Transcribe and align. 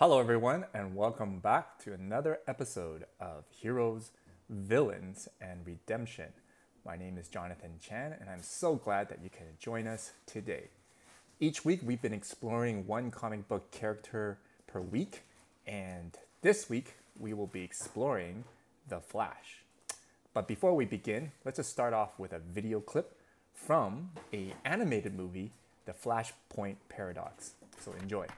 Hello, 0.00 0.18
everyone, 0.18 0.64
and 0.72 0.96
welcome 0.96 1.40
back 1.40 1.78
to 1.80 1.92
another 1.92 2.38
episode 2.48 3.04
of 3.20 3.44
Heroes, 3.50 4.12
Villains, 4.48 5.28
and 5.42 5.60
Redemption. 5.66 6.32
My 6.86 6.96
name 6.96 7.18
is 7.18 7.28
Jonathan 7.28 7.72
Chan, 7.86 8.16
and 8.18 8.30
I'm 8.30 8.42
so 8.42 8.76
glad 8.76 9.10
that 9.10 9.22
you 9.22 9.28
can 9.28 9.44
join 9.58 9.86
us 9.86 10.12
today. 10.24 10.68
Each 11.38 11.66
week, 11.66 11.80
we've 11.84 12.00
been 12.00 12.14
exploring 12.14 12.86
one 12.86 13.10
comic 13.10 13.46
book 13.46 13.70
character 13.72 14.38
per 14.66 14.80
week, 14.80 15.20
and 15.66 16.16
this 16.40 16.70
week, 16.70 16.94
we 17.18 17.34
will 17.34 17.48
be 17.48 17.60
exploring 17.60 18.44
The 18.88 19.00
Flash. 19.00 19.64
But 20.32 20.48
before 20.48 20.74
we 20.74 20.86
begin, 20.86 21.32
let's 21.44 21.58
just 21.58 21.68
start 21.68 21.92
off 21.92 22.18
with 22.18 22.32
a 22.32 22.38
video 22.38 22.80
clip 22.80 23.18
from 23.52 24.12
a 24.32 24.54
animated 24.64 25.14
movie, 25.14 25.52
The 25.84 25.92
Flashpoint 25.92 26.76
Paradox. 26.88 27.52
So 27.84 27.92
enjoy. 28.00 28.28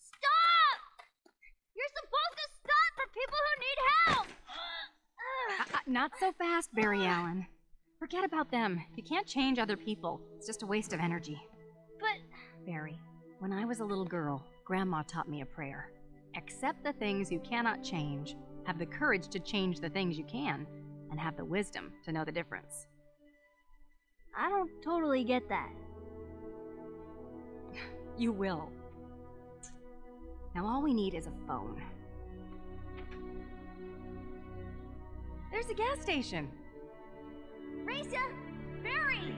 Stop! 0.00 0.80
You're 1.76 1.94
supposed 1.94 2.36
to 2.40 2.46
stop 2.62 2.90
for 2.96 3.06
people 3.12 3.38
who 3.44 3.54
need 3.60 3.78
help! 4.06 4.26
Uh, 5.20 5.78
not 5.94 6.10
so 6.18 6.32
fast, 6.32 6.74
Barry 6.74 7.06
Allen. 7.06 7.46
Forget 8.00 8.24
about 8.24 8.50
them. 8.50 8.82
You 8.96 9.04
can't 9.04 9.28
change 9.28 9.60
other 9.60 9.76
people. 9.76 10.20
It's 10.36 10.46
just 10.46 10.64
a 10.64 10.66
waste 10.66 10.92
of 10.92 10.98
energy. 10.98 11.40
But 12.00 12.18
Barry, 12.66 12.98
when 13.38 13.52
I 13.52 13.64
was 13.64 13.78
a 13.78 13.84
little 13.84 14.04
girl, 14.04 14.44
Grandma 14.64 15.04
taught 15.04 15.28
me 15.28 15.42
a 15.42 15.46
prayer. 15.46 15.92
Accept 16.36 16.82
the 16.82 16.94
things 16.94 17.30
you 17.30 17.38
cannot 17.38 17.84
change, 17.84 18.34
have 18.64 18.76
the 18.76 18.86
courage 18.86 19.28
to 19.28 19.38
change 19.38 19.78
the 19.78 19.88
things 19.88 20.18
you 20.18 20.24
can, 20.24 20.66
and 21.12 21.20
have 21.20 21.36
the 21.36 21.44
wisdom 21.44 21.92
to 22.04 22.10
know 22.10 22.24
the 22.24 22.32
difference. 22.32 22.88
I 24.36 24.48
don't 24.48 24.70
totally 24.82 25.22
get 25.22 25.48
that. 25.48 25.70
You 28.18 28.32
will. 28.32 28.68
Now, 30.56 30.66
all 30.66 30.82
we 30.82 30.92
need 30.92 31.14
is 31.14 31.28
a 31.28 31.46
phone. 31.46 31.80
There's 35.54 35.70
a 35.70 35.74
gas 35.74 36.00
station. 36.00 36.50
Raisa! 37.84 38.18
Barry! 38.82 39.36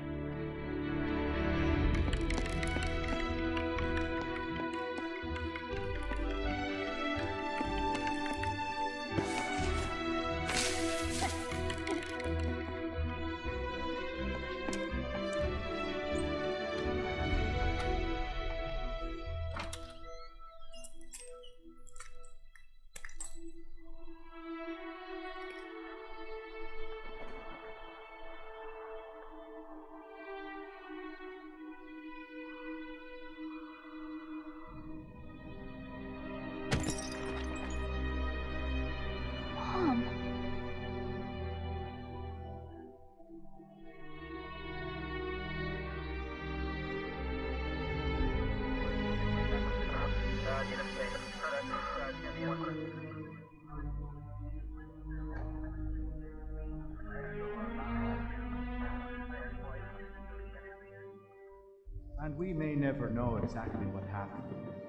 Never 62.87 63.11
know 63.11 63.41
exactly 63.43 63.85
what 63.87 64.05
happened 64.07 64.45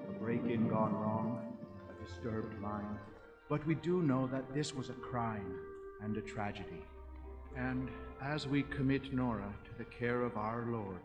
a 0.08 0.12
break 0.20 0.44
in 0.44 0.68
gone 0.68 0.94
wrong, 0.94 1.42
a 1.90 2.04
disturbed 2.04 2.56
mind. 2.60 2.96
But 3.48 3.66
we 3.66 3.74
do 3.74 4.02
know 4.02 4.28
that 4.28 4.54
this 4.54 4.72
was 4.72 4.88
a 4.88 5.00
crime 5.10 5.56
and 6.00 6.16
a 6.16 6.20
tragedy. 6.20 6.84
And 7.56 7.88
as 8.22 8.46
we 8.46 8.62
commit 8.62 9.12
Nora 9.12 9.52
to 9.64 9.70
the 9.76 9.84
care 9.84 10.22
of 10.22 10.36
our 10.36 10.64
Lord, 10.68 11.00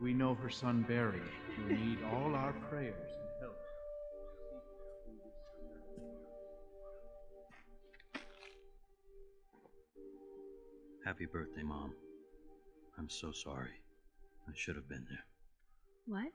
we 0.00 0.14
know 0.14 0.34
her 0.34 0.48
son 0.48 0.82
Barry 0.88 1.20
will 1.58 1.76
need 1.76 1.98
all 2.10 2.34
our 2.34 2.54
prayers 2.70 3.10
and 3.20 3.28
help. 3.42 3.58
Happy 11.04 11.26
birthday, 11.26 11.62
Mom. 11.62 11.92
I'm 12.98 13.10
so 13.10 13.30
sorry. 13.30 13.82
I 14.48 14.52
should 14.54 14.76
have 14.76 14.88
been 14.88 15.04
there. 15.10 15.26
What? 16.08 16.32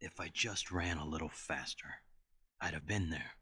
If 0.00 0.18
I 0.18 0.28
just 0.32 0.72
ran 0.72 0.96
a 0.98 1.06
little 1.06 1.28
faster, 1.28 2.02
I'd 2.60 2.74
have 2.74 2.84
been 2.84 3.10
there. 3.10 3.36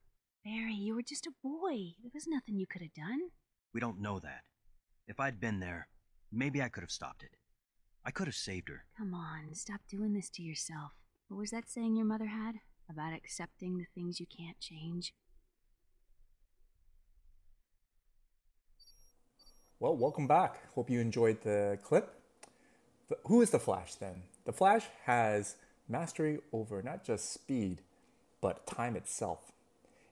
Barry, 0.45 0.75
you 0.75 0.95
were 0.95 1.01
just 1.03 1.27
a 1.27 1.33
boy. 1.43 1.95
There 2.03 2.11
was 2.13 2.27
nothing 2.27 2.59
you 2.59 2.67
could 2.67 2.83
have 2.83 2.93
done. 2.93 3.31
We 3.73 3.81
don't 3.81 3.99
know 4.03 4.19
that. 4.21 4.43
If 5.09 5.19
I'd 5.19 5.41
been 5.41 5.61
there, 5.61 5.89
maybe 6.31 6.61
I 6.61 6.69
could 6.69 6.83
have 6.83 6.91
stopped 6.91 7.23
it. 7.23 7.31
I 8.05 8.11
could 8.11 8.27
have 8.27 8.35
saved 8.35 8.69
her. 8.69 8.85
Come 8.99 9.15
on, 9.15 9.55
stop 9.55 9.81
doing 9.89 10.13
this 10.13 10.29
to 10.35 10.43
yourself. 10.43 10.93
What 11.29 11.39
was 11.39 11.53
that 11.53 11.71
saying 11.71 11.97
your 11.97 12.05
mother 12.05 12.27
had 12.27 12.57
about 12.91 13.15
accepting 13.15 13.79
the 13.79 13.87
things 13.95 14.21
you 14.21 14.27
can't 14.27 14.61
change? 14.61 15.15
Well, 19.81 19.97
welcome 19.97 20.27
back. 20.27 20.71
Hope 20.75 20.91
you 20.91 21.01
enjoyed 21.01 21.41
the 21.41 21.79
clip. 21.83 22.13
The- 23.09 23.19
who 23.25 23.41
is 23.41 23.51
the 23.51 23.59
Flash 23.59 23.95
then? 23.95 24.23
The 24.47 24.53
Flash 24.53 24.85
has 25.07 25.57
mastery 25.89 26.39
over 26.53 26.81
not 26.81 27.05
just 27.05 27.33
speed, 27.33 27.83
but 28.41 28.65
time 28.65 28.95
itself. 28.95 29.53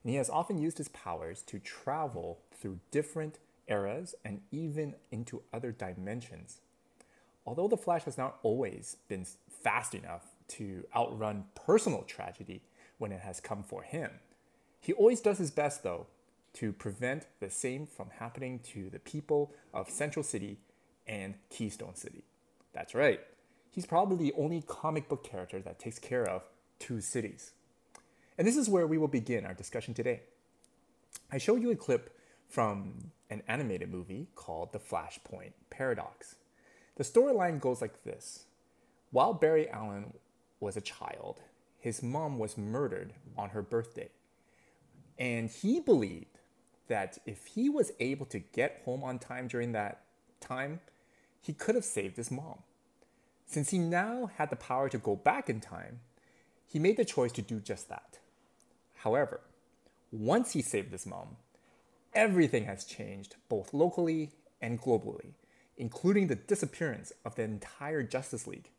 And 0.03 0.11
he 0.11 0.17
has 0.17 0.29
often 0.29 0.57
used 0.57 0.77
his 0.77 0.89
powers 0.89 1.41
to 1.43 1.57
travel 1.57 2.39
through 2.53 2.79
different 2.91 3.39
eras 3.67 4.13
and 4.25 4.41
even 4.51 4.95
into 5.09 5.41
other 5.53 5.71
dimensions. 5.71 6.59
Although 7.45 7.69
the 7.69 7.77
Flash 7.77 8.03
has 8.03 8.17
not 8.17 8.37
always 8.43 8.97
been 9.07 9.25
fast 9.49 9.95
enough 9.95 10.25
to 10.49 10.85
outrun 10.93 11.45
personal 11.55 12.03
tragedy 12.03 12.61
when 12.97 13.13
it 13.13 13.21
has 13.21 13.39
come 13.39 13.63
for 13.63 13.83
him, 13.83 14.11
he 14.81 14.91
always 14.93 15.21
does 15.21 15.37
his 15.37 15.49
best, 15.49 15.81
though, 15.81 16.07
to 16.53 16.73
prevent 16.73 17.25
the 17.39 17.49
same 17.49 17.87
from 17.87 18.09
happening 18.19 18.59
to 18.59 18.89
the 18.89 18.99
people 18.99 19.53
of 19.73 19.89
Central 19.89 20.23
City 20.23 20.57
and 21.07 21.35
Keystone 21.49 21.95
City. 21.95 22.23
That's 22.73 22.93
right, 22.93 23.21
he's 23.75 23.85
probably 23.85 24.15
the 24.15 24.33
only 24.37 24.63
comic 24.65 25.09
book 25.09 25.21
character 25.21 25.59
that 25.59 25.77
takes 25.77 25.99
care 25.99 26.27
of 26.27 26.43
two 26.79 27.01
cities. 27.01 27.51
And 28.37 28.47
this 28.47 28.55
is 28.55 28.69
where 28.69 28.87
we 28.87 28.97
will 28.97 29.09
begin 29.09 29.45
our 29.45 29.53
discussion 29.53 29.93
today. 29.93 30.21
I 31.29 31.37
showed 31.37 31.61
you 31.61 31.71
a 31.71 31.75
clip 31.75 32.17
from 32.49 33.11
an 33.29 33.43
animated 33.49 33.91
movie 33.91 34.27
called 34.33 34.71
The 34.71 34.79
Flashpoint 34.79 35.51
Paradox. 35.69 36.35
The 36.95 37.03
storyline 37.03 37.59
goes 37.59 37.81
like 37.81 38.03
this 38.03 38.45
While 39.11 39.33
Barry 39.33 39.69
Allen 39.69 40.13
was 40.61 40.77
a 40.77 40.81
child, 40.81 41.41
his 41.77 42.01
mom 42.01 42.39
was 42.39 42.57
murdered 42.57 43.13
on 43.37 43.49
her 43.49 43.61
birthday. 43.61 44.09
And 45.19 45.49
he 45.49 45.81
believed 45.81 46.39
that 46.87 47.17
if 47.25 47.47
he 47.47 47.69
was 47.69 47.91
able 47.99 48.25
to 48.27 48.39
get 48.39 48.81
home 48.85 49.03
on 49.03 49.19
time 49.19 49.47
during 49.47 49.73
that 49.73 50.03
time, 50.39 50.79
he 51.41 51.51
could 51.51 51.75
have 51.75 51.85
saved 51.85 52.15
his 52.15 52.31
mom. 52.31 52.59
Since 53.45 53.69
he 53.69 53.77
now 53.77 54.29
had 54.37 54.49
the 54.49 54.55
power 54.55 54.89
to 54.89 54.97
go 54.97 55.15
back 55.15 55.49
in 55.49 55.61
time, 55.61 55.99
he 56.67 56.79
made 56.79 56.97
the 56.97 57.05
choice 57.05 57.31
to 57.33 57.41
do 57.41 57.59
just 57.59 57.89
that. 57.89 58.19
However, 58.95 59.41
once 60.11 60.53
he 60.53 60.61
saved 60.61 60.91
his 60.91 61.05
mom, 61.05 61.37
everything 62.13 62.65
has 62.65 62.85
changed 62.85 63.35
both 63.49 63.73
locally 63.73 64.31
and 64.61 64.81
globally, 64.81 65.33
including 65.77 66.27
the 66.27 66.35
disappearance 66.35 67.11
of 67.23 67.35
the 67.35 67.43
entire 67.43 68.03
Justice 68.03 68.47
League. 68.47 68.69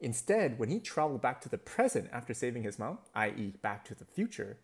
Instead, 0.00 0.58
when 0.58 0.68
he 0.68 0.78
traveled 0.78 1.22
back 1.22 1.40
to 1.40 1.48
the 1.48 1.58
present 1.58 2.10
after 2.12 2.34
saving 2.34 2.62
his 2.62 2.78
mom, 2.78 2.98
i.e., 3.14 3.54
back 3.62 3.84
to 3.84 3.94
the 3.94 4.04
future, 4.04 4.58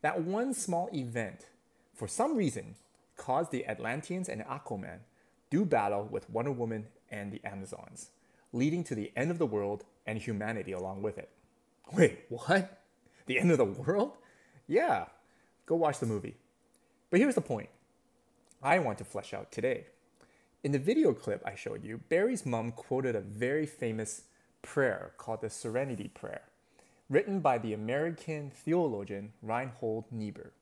that 0.00 0.22
one 0.22 0.54
small 0.54 0.88
event, 0.94 1.46
for 1.92 2.06
some 2.06 2.36
reason, 2.36 2.76
caused 3.16 3.50
the 3.50 3.66
Atlanteans 3.66 4.28
and 4.28 4.42
Aquaman 4.42 5.00
do 5.50 5.64
battle 5.64 6.04
with 6.04 6.30
Wonder 6.30 6.52
Woman 6.52 6.86
and 7.10 7.32
the 7.32 7.40
Amazons, 7.44 8.10
leading 8.56 8.82
to 8.84 8.94
the 8.94 9.12
end 9.16 9.30
of 9.30 9.38
the 9.38 9.46
world 9.46 9.84
and 10.06 10.18
humanity 10.18 10.72
along 10.72 11.02
with 11.02 11.18
it. 11.18 11.28
Wait, 11.92 12.20
what? 12.28 12.82
The 13.26 13.38
end 13.38 13.50
of 13.50 13.58
the 13.58 13.64
world? 13.64 14.12
Yeah, 14.66 15.06
go 15.66 15.76
watch 15.76 15.98
the 15.98 16.06
movie. 16.06 16.36
But 17.10 17.20
here's 17.20 17.34
the 17.34 17.40
point 17.40 17.68
I 18.62 18.78
want 18.78 18.98
to 18.98 19.04
flesh 19.04 19.34
out 19.34 19.52
today. 19.52 19.86
In 20.64 20.72
the 20.72 20.78
video 20.78 21.12
clip 21.12 21.42
I 21.46 21.54
showed 21.54 21.84
you, 21.84 21.98
Barry's 22.08 22.44
mom 22.44 22.72
quoted 22.72 23.14
a 23.14 23.20
very 23.20 23.66
famous 23.66 24.22
prayer 24.62 25.12
called 25.16 25.42
the 25.42 25.50
Serenity 25.50 26.08
Prayer, 26.08 26.42
written 27.08 27.40
by 27.40 27.58
the 27.58 27.72
American 27.72 28.50
theologian 28.50 29.32
Reinhold 29.42 30.06
Niebuhr. 30.10 30.52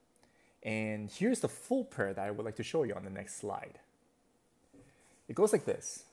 And 0.63 1.11
here's 1.11 1.41
the 1.41 1.49
full 1.49 1.85
prayer 1.85 2.13
that 2.13 2.27
I 2.27 2.31
would 2.31 2.45
like 2.45 2.57
to 2.57 2.63
show 2.63 2.83
you 2.83 2.95
on 2.95 3.05
the 3.05 3.11
next 3.11 3.37
slide. 3.37 3.79
It 5.29 5.35
goes 5.35 5.53
like 5.53 5.65
this 5.65 6.05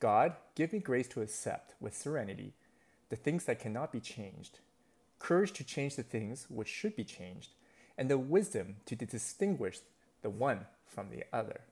God, 0.00 0.34
give 0.54 0.72
me 0.72 0.78
grace 0.78 1.08
to 1.08 1.22
accept 1.22 1.74
with 1.80 1.96
serenity 1.96 2.52
the 3.08 3.16
things 3.16 3.44
that 3.44 3.58
cannot 3.58 3.90
be 3.90 4.00
changed, 4.00 4.60
courage 5.18 5.52
to 5.52 5.64
change 5.64 5.96
the 5.96 6.02
things 6.02 6.46
which 6.48 6.68
should 6.68 6.94
be 6.94 7.04
changed, 7.04 7.50
and 7.96 8.08
the 8.08 8.18
wisdom 8.18 8.76
to 8.86 8.94
distinguish 8.94 9.80
the 10.22 10.30
one 10.30 10.66
from 10.86 11.10
the 11.10 11.24
other. 11.32 11.62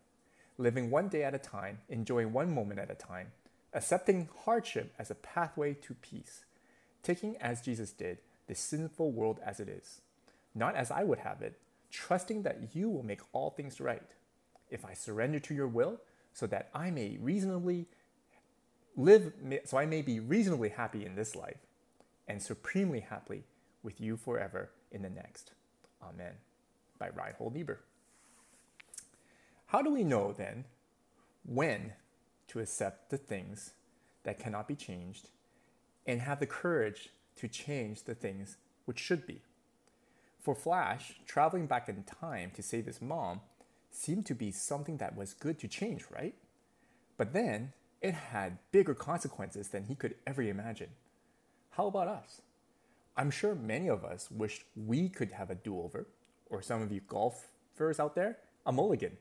Living 0.58 0.90
one 0.90 1.08
day 1.08 1.23
at 1.23 1.34
a 1.34 1.38
time, 1.38 1.78
enjoying 1.88 2.32
one 2.32 2.52
moment 2.52 2.81
at 2.81 2.90
a 2.90 2.94
time, 2.94 3.28
accepting 3.75 4.28
hardship 4.44 4.93
as 4.99 5.11
a 5.11 5.14
pathway 5.14 5.75
to 5.75 5.94
peace, 5.94 6.44
taking 7.02 7.37
as 7.37 7.61
Jesus 7.61 7.93
did 7.93 8.19
the 8.46 8.55
sinful 8.55 9.12
world 9.12 9.38
as 9.44 9.61
it 9.61 9.69
is, 9.69 10.00
not 10.55 10.75
as 10.75 10.90
I 10.90 11.05
would 11.05 11.19
have 11.19 11.43
it, 11.43 11.58
trusting 11.90 12.43
that 12.43 12.75
you 12.75 12.88
will 12.88 13.02
make 13.02 13.20
all 13.32 13.50
things 13.50 13.81
right. 13.81 14.14
If 14.70 14.84
I 14.84 14.94
surrender 14.94 15.38
to 15.40 15.55
your 15.55 15.69
will, 15.69 16.00
so 16.32 16.46
that 16.46 16.70
I 16.75 16.90
may 16.90 17.19
reasonably 17.20 17.87
live, 18.96 19.32
so 19.64 19.76
I 19.78 19.87
may 19.87 20.02
be 20.02 20.20
reasonably 20.20 20.70
happy 20.70 21.04
in 21.04 21.14
this 21.14 21.37
life, 21.37 21.58
and 22.28 22.43
supremely 22.43 23.00
happy 23.00 23.44
with 23.82 24.00
you 24.00 24.16
forever 24.16 24.70
in 24.90 25.02
the 25.02 25.10
next. 25.10 25.52
Amen. 26.02 26.32
By 26.98 27.10
Reinhold 27.14 27.54
Niebuhr. 27.54 27.81
How 29.66 29.82
do 29.82 29.93
we 29.93 30.04
know 30.04 30.32
then 30.32 30.64
when 31.44 31.93
to 32.48 32.60
accept 32.60 33.10
the 33.10 33.19
things 33.19 33.72
that 34.25 34.38
cannot 34.38 34.69
be 34.69 34.75
changed 34.75 35.31
and 36.06 36.20
have 36.20 36.40
the 36.40 36.46
courage 36.46 37.10
to 37.37 37.49
change 37.49 38.04
the 38.04 38.14
things 38.14 38.56
which 38.87 38.99
should 38.99 39.26
be? 39.26 39.42
For 40.40 40.54
Flash, 40.54 41.16
traveling 41.26 41.66
back 41.66 41.88
in 41.88 42.04
time 42.04 42.52
to 42.54 42.62
save 42.62 42.87
his 42.87 43.02
mom 43.02 43.40
seemed 43.90 44.26
to 44.26 44.34
be 44.34 44.52
something 44.52 44.99
that 44.99 45.16
was 45.16 45.34
good 45.34 45.58
to 45.58 45.69
change, 45.69 46.04
right? 46.10 46.34
But 47.16 47.32
then 47.32 47.72
it 48.00 48.14
had 48.14 48.58
bigger 48.72 48.94
consequences 48.94 49.69
than 49.69 49.84
he 49.84 49.94
could 49.94 50.14
ever 50.26 50.43
imagine. 50.43 50.90
How 51.70 51.87
about 51.87 52.08
us? 52.08 52.40
I'm 53.16 53.31
sure 53.31 53.54
many 53.54 53.88
of 53.88 54.04
us 54.04 54.31
wish 54.31 54.64
we 54.76 55.08
could 55.08 55.32
have 55.32 55.50
a 55.50 55.54
do 55.54 55.81
over, 55.81 56.06
or 56.50 56.60
some 56.62 56.82
of 56.82 56.93
you 56.93 57.00
golfers 57.08 57.98
out 57.98 58.14
there, 58.14 58.38
a 58.66 58.72
mulligan. 58.72 59.16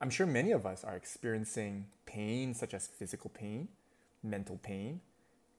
I'm 0.00 0.10
sure 0.10 0.26
many 0.26 0.50
of 0.50 0.66
us 0.66 0.82
are 0.82 0.96
experiencing 0.96 1.86
pain 2.06 2.54
such 2.54 2.74
as 2.74 2.86
physical 2.86 3.30
pain, 3.30 3.68
mental 4.22 4.58
pain, 4.62 5.00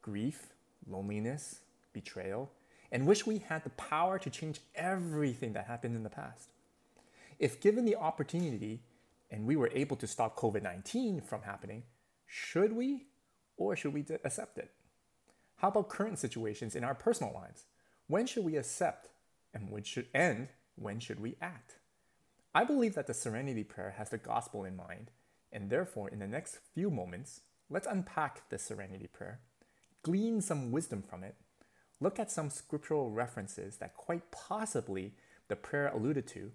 grief, 0.01 0.47
loneliness, 0.88 1.59
betrayal, 1.94 2.51
and 2.91 3.07
wish 3.07 3.25
we 3.25 3.39
had 3.39 3.63
the 3.63 3.69
power 3.71 4.19
to 4.19 4.29
change 4.29 4.59
everything 4.75 5.53
that 5.53 5.65
happened 5.65 5.95
in 5.95 6.03
the 6.03 6.09
past. 6.09 6.50
If 7.39 7.62
given 7.62 7.86
the 7.86 7.95
opportunity 7.95 8.81
and 9.31 9.45
we 9.45 9.56
were 9.56 9.71
able 9.74 9.95
to 9.97 10.07
stop 10.07 10.36
COVID 10.36 10.62
19 10.62 11.21
from 11.21 11.41
happening, 11.44 11.83
should 12.35 12.74
we 12.74 13.06
or 13.57 13.75
should 13.75 13.94
we 13.94 14.06
accept 14.24 14.57
it? 14.57 14.71
How 15.57 15.68
about 15.68 15.89
current 15.89 16.18
situations 16.18 16.75
in 16.75 16.83
our 16.83 16.95
personal 16.95 17.33
lives? 17.33 17.65
When 18.07 18.25
should 18.25 18.44
we 18.44 18.57
accept 18.57 19.09
and 19.53 19.69
when 19.69 19.83
should 19.83 20.07
end? 20.13 20.50
when 20.75 21.00
should 21.00 21.19
we 21.19 21.35
act? 21.41 21.77
I 22.56 22.63
believe 22.63 22.95
that 22.95 23.07
the 23.07 23.13
Serenity 23.13 23.63
Prayer 23.63 23.95
has 23.97 24.09
the 24.09 24.18
gospel 24.18 24.63
in 24.63 24.75
mind, 24.75 25.12
and 25.51 25.69
therefore, 25.69 26.09
in 26.09 26.19
the 26.19 26.27
next 26.27 26.59
few 26.74 26.89
moments, 26.89 27.41
let's 27.69 27.88
unpack 27.88 28.50
the 28.50 28.59
Serenity 28.59 29.07
Prayer, 29.07 29.39
glean 30.03 30.41
some 30.41 30.71
wisdom 30.71 31.01
from 31.01 31.24
it, 31.24 31.36
look 32.00 32.19
at 32.19 32.31
some 32.31 32.50
scriptural 32.50 33.12
references 33.12 33.77
that 33.77 33.95
quite 33.95 34.31
possibly 34.31 35.13
the 35.47 35.56
prayer 35.56 35.88
alluded 35.88 36.27
to, 36.27 36.51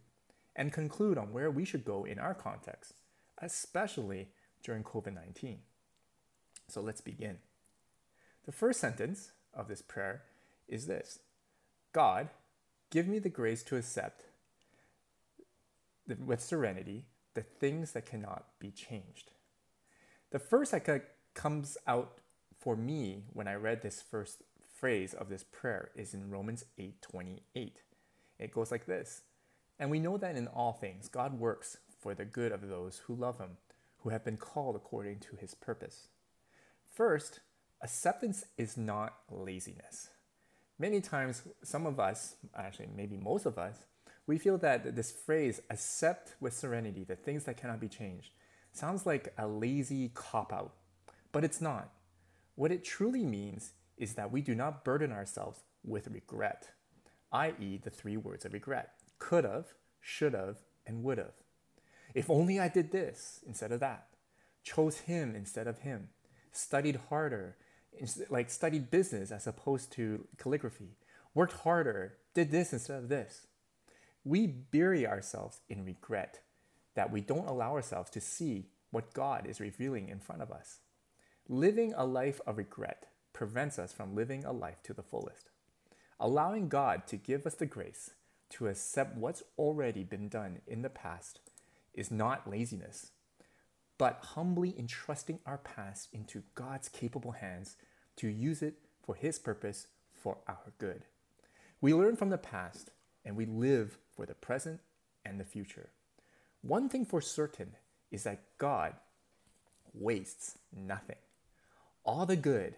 and 0.55 0.73
conclude 0.73 1.19
on 1.19 1.33
where 1.33 1.51
we 1.51 1.65
should 1.65 1.85
go 1.85 2.05
in 2.05 2.19
our 2.19 2.35
context, 2.35 2.95
especially 3.41 4.29
during 4.63 4.83
COVID 4.83 5.15
19. 5.15 5.59
So 6.69 6.81
let's 6.81 7.01
begin. 7.01 7.39
The 8.45 8.53
first 8.53 8.81
sentence 8.81 9.33
of 9.55 9.69
this 9.69 9.83
prayer 9.83 10.23
is 10.69 10.87
this 10.87 11.21
God, 11.93 12.29
give 12.91 13.09
me 13.09 13.19
the 13.19 13.29
grace 13.29 13.63
to 13.65 13.77
accept 13.77 14.25
with 16.07 16.41
serenity 16.41 17.05
the 17.35 17.43
things 17.43 17.93
that 17.93 18.07
cannot 18.07 18.47
be 18.59 18.71
changed. 18.71 19.33
The 20.31 20.39
first 20.39 20.73
that 20.73 21.15
comes 21.35 21.79
out 21.87 22.19
for 22.59 22.77
me 22.77 23.25
when 23.33 23.49
I 23.49 23.55
read 23.55 23.83
this 23.83 24.03
first 24.03 24.43
phrase 24.75 25.15
of 25.15 25.29
this 25.29 25.45
prayer 25.45 25.91
is 25.95 26.15
in 26.15 26.31
Romans 26.31 26.65
8:28. 26.79 27.83
It 28.39 28.53
goes 28.53 28.71
like 28.71 28.87
this: 28.87 29.23
And 29.79 29.91
we 29.91 30.01
know 30.01 30.17
that 30.19 30.37
in 30.37 30.49
all 30.49 30.73
things 30.73 31.09
God 31.09 31.39
works 31.39 31.79
for 31.99 32.15
the 32.15 32.25
good 32.25 32.53
of 32.53 32.69
those 32.69 32.99
who 32.99 33.15
love 33.15 33.39
him, 33.39 33.59
who 33.99 34.11
have 34.11 34.25
been 34.25 34.37
called 34.37 34.77
according 34.77 35.21
to 35.21 35.37
his 35.37 35.55
purpose. 35.55 36.09
First, 36.99 37.39
acceptance 37.81 38.45
is 38.57 38.77
not 38.77 39.15
laziness. 39.31 40.09
Many 40.81 41.01
times, 41.01 41.43
some 41.63 41.87
of 41.87 42.01
us, 42.01 42.35
actually, 42.57 42.89
maybe 42.93 43.17
most 43.17 43.47
of 43.47 43.57
us, 43.57 43.77
we 44.27 44.37
feel 44.37 44.59
that 44.59 44.97
this 44.97 45.13
phrase, 45.13 45.61
accept 45.71 46.35
with 46.41 46.55
serenity 46.55 47.05
the 47.05 47.15
things 47.15 47.45
that 47.45 47.57
cannot 47.57 47.79
be 47.79 47.87
changed, 47.87 48.33
sounds 48.73 49.07
like 49.07 49.33
a 49.39 49.47
lazy 49.47 50.11
cop 50.13 50.53
out, 50.53 50.75
but 51.31 51.45
it's 51.45 51.61
not. 51.61 51.93
What 52.57 52.73
it 52.73 52.83
truly 52.83 53.25
means 53.25 53.75
is 53.97 54.15
that 54.15 54.33
we 54.33 54.43
do 54.43 54.57
not 54.57 54.85
burden 54.85 55.13
ourselves 55.13 55.61
with 55.85 56.09
regret, 56.09 56.71
i.e., 57.31 57.79
the 57.81 57.91
three 57.91 58.17
words 58.17 58.45
of 58.45 58.53
regret 58.53 58.95
could 59.21 59.45
have, 59.45 59.67
should 60.01 60.35
have, 60.35 60.57
and 60.85 61.05
would 61.05 61.19
have. 61.19 61.35
If 62.13 62.29
only 62.29 62.59
I 62.59 62.67
did 62.67 62.91
this 62.91 63.39
instead 63.47 63.71
of 63.71 63.79
that, 63.79 64.09
chose 64.65 64.99
him 64.99 65.37
instead 65.37 65.69
of 65.69 65.79
him, 65.79 66.09
studied 66.59 67.01
harder, 67.09 67.57
like 68.29 68.51
studied 68.51 68.91
business 68.91 69.31
as 69.31 69.47
opposed 69.47 69.93
to 69.93 70.27
calligraphy, 70.37 70.97
worked 71.35 71.55
harder, 71.55 72.19
did 72.35 72.51
this 72.51 72.73
instead 72.73 72.99
of 72.99 73.09
this 73.09 73.47
we 74.29 74.47
bury 74.47 75.07
ourselves 75.07 75.61
in 75.69 75.85
regret 75.85 76.41
that 76.95 77.11
we 77.11 77.21
don't 77.21 77.49
allow 77.49 77.73
ourselves 77.73 78.11
to 78.11 78.21
see 78.21 78.67
what 78.91 79.15
God 79.15 79.47
is 79.47 79.61
revealing 79.61 80.09
in 80.09 80.19
front 80.19 80.43
of 80.43 80.51
us. 80.51 80.81
Living 81.49 81.95
a 81.97 82.05
life 82.05 82.41
of 82.47 82.59
regret 82.59 83.07
prevents 83.33 83.79
us 83.79 83.93
from 83.93 84.15
living 84.15 84.45
a 84.45 84.53
life 84.53 84.83
to 84.83 84.93
the 84.93 85.03
fullest. 85.03 85.51
Allowing 86.21 86.69
God 86.69 87.07
to 87.07 87.17
give 87.17 87.47
us 87.47 87.55
the 87.55 87.67
grace 87.67 88.11
to 88.51 88.67
accept 88.67 89.17
what's 89.17 89.43
already 89.57 90.03
been 90.03 90.29
done 90.29 90.61
in 90.67 90.83
the 90.83 90.91
past 90.91 91.41
is 91.95 92.11
not 92.11 92.51
laziness, 92.51 93.13
but 93.99 94.21
humbly 94.35 94.75
entrusting 94.79 95.41
our 95.45 95.59
past 95.59 96.09
into 96.13 96.45
God's 96.55 96.89
capable 96.89 97.33
hands 97.33 97.77
to 98.17 98.29
use 98.29 98.63
it 98.63 98.79
for 99.05 99.17
His 99.17 99.39
purpose 99.39 99.89
for 100.15 100.39
our 100.47 100.73
good. 100.79 101.03
We 101.81 101.93
learn 101.93 102.17
from 102.17 102.31
the 102.31 102.39
past 102.39 102.91
and 103.25 103.37
we 103.37 103.45
live 103.45 103.99
for 104.15 104.25
the 104.25 104.35
present 104.35 104.81
and 105.25 105.39
the 105.39 105.45
future. 105.45 105.91
One 106.63 106.89
thing 106.89 107.05
for 107.05 107.21
certain 107.21 107.75
is 108.11 108.25
that 108.25 108.43
God 108.59 108.95
wastes 109.93 110.59
nothing. 110.75 111.17
All 112.05 112.25
the 112.25 112.37
good, 112.37 112.75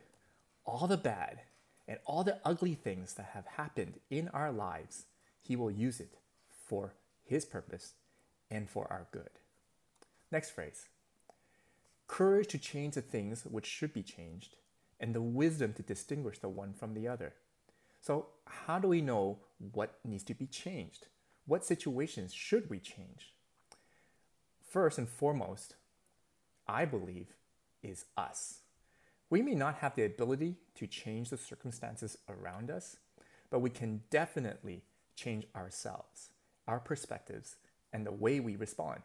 all 0.65 0.87
the 0.87 0.97
bad, 0.97 1.41
and 1.87 1.99
all 2.05 2.25
the 2.25 2.39
ugly 2.45 2.75
things 2.75 3.15
that 3.15 3.31
have 3.35 3.47
happened 3.47 3.95
in 4.11 4.29
our 4.29 4.53
lives, 4.53 5.05
He 5.41 5.57
will 5.57 5.71
use 5.71 6.01
it 6.01 6.19
for 6.67 6.95
His 7.25 7.45
purpose 7.45 7.95
and 8.51 8.69
for 8.69 8.87
our 8.91 9.07
good. 9.13 9.31
Next 10.31 10.51
phrase 10.51 10.89
courage 12.11 12.49
to 12.49 12.59
change 12.59 12.97
the 12.97 13.01
things 13.01 13.45
which 13.45 13.67
should 13.67 13.95
be 13.95 14.03
changed, 14.03 14.57
and 14.99 15.15
the 15.15 15.23
wisdom 15.23 15.73
to 15.73 15.83
distinguish 15.83 16.41
the 16.41 16.49
one 16.49 16.73
from 16.73 16.93
the 16.93 17.07
other. 17.07 17.35
So, 18.01 18.27
how 18.47 18.81
do 18.81 18.89
we 18.89 19.01
know 19.01 19.39
what 19.73 19.95
needs 20.05 20.25
to 20.25 20.35
be 20.35 20.47
changed? 20.47 21.07
What 21.47 21.65
situations 21.65 22.35
should 22.35 22.69
we 22.69 22.81
change? 22.81 23.33
First 24.61 24.99
and 24.99 25.09
foremost, 25.09 25.77
I 26.67 26.85
believe, 26.85 27.29
is 27.81 28.07
us. 28.17 28.63
We 29.31 29.41
may 29.41 29.55
not 29.55 29.77
have 29.77 29.95
the 29.95 30.05
ability 30.05 30.57
to 30.75 30.89
change 30.89 31.31
the 31.31 31.37
circumstances 31.37 32.19
around 32.29 32.73
us, 32.73 32.97
but 33.51 33.61
we 33.61 33.71
can 33.71 34.03
definitely 34.11 34.83
change 35.15 35.47
ourselves, 35.55 36.31
our 36.67 36.81
perspectives, 36.81 37.55
and 37.93 38.05
the 38.05 38.13
way 38.13 38.41
we 38.41 38.57
respond. 38.57 39.03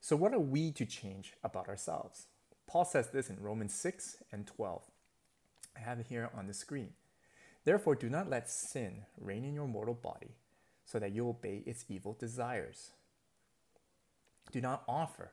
So, 0.00 0.16
what 0.16 0.32
are 0.32 0.40
we 0.40 0.72
to 0.72 0.86
change 0.86 1.34
about 1.44 1.68
ourselves? 1.68 2.26
Paul 2.66 2.84
says 2.84 3.08
this 3.08 3.28
in 3.28 3.40
Romans 3.40 3.74
6 3.74 4.16
and 4.32 4.46
12. 4.46 4.82
I 5.76 5.80
have 5.80 6.00
it 6.00 6.06
here 6.08 6.30
on 6.34 6.46
the 6.46 6.54
screen. 6.54 6.90
Therefore, 7.64 7.94
do 7.94 8.08
not 8.08 8.30
let 8.30 8.48
sin 8.48 9.02
reign 9.20 9.44
in 9.44 9.54
your 9.54 9.68
mortal 9.68 9.94
body 9.94 10.36
so 10.84 10.98
that 10.98 11.12
you 11.12 11.28
obey 11.28 11.62
its 11.66 11.84
evil 11.88 12.16
desires. 12.18 12.92
Do 14.50 14.60
not 14.60 14.82
offer 14.88 15.32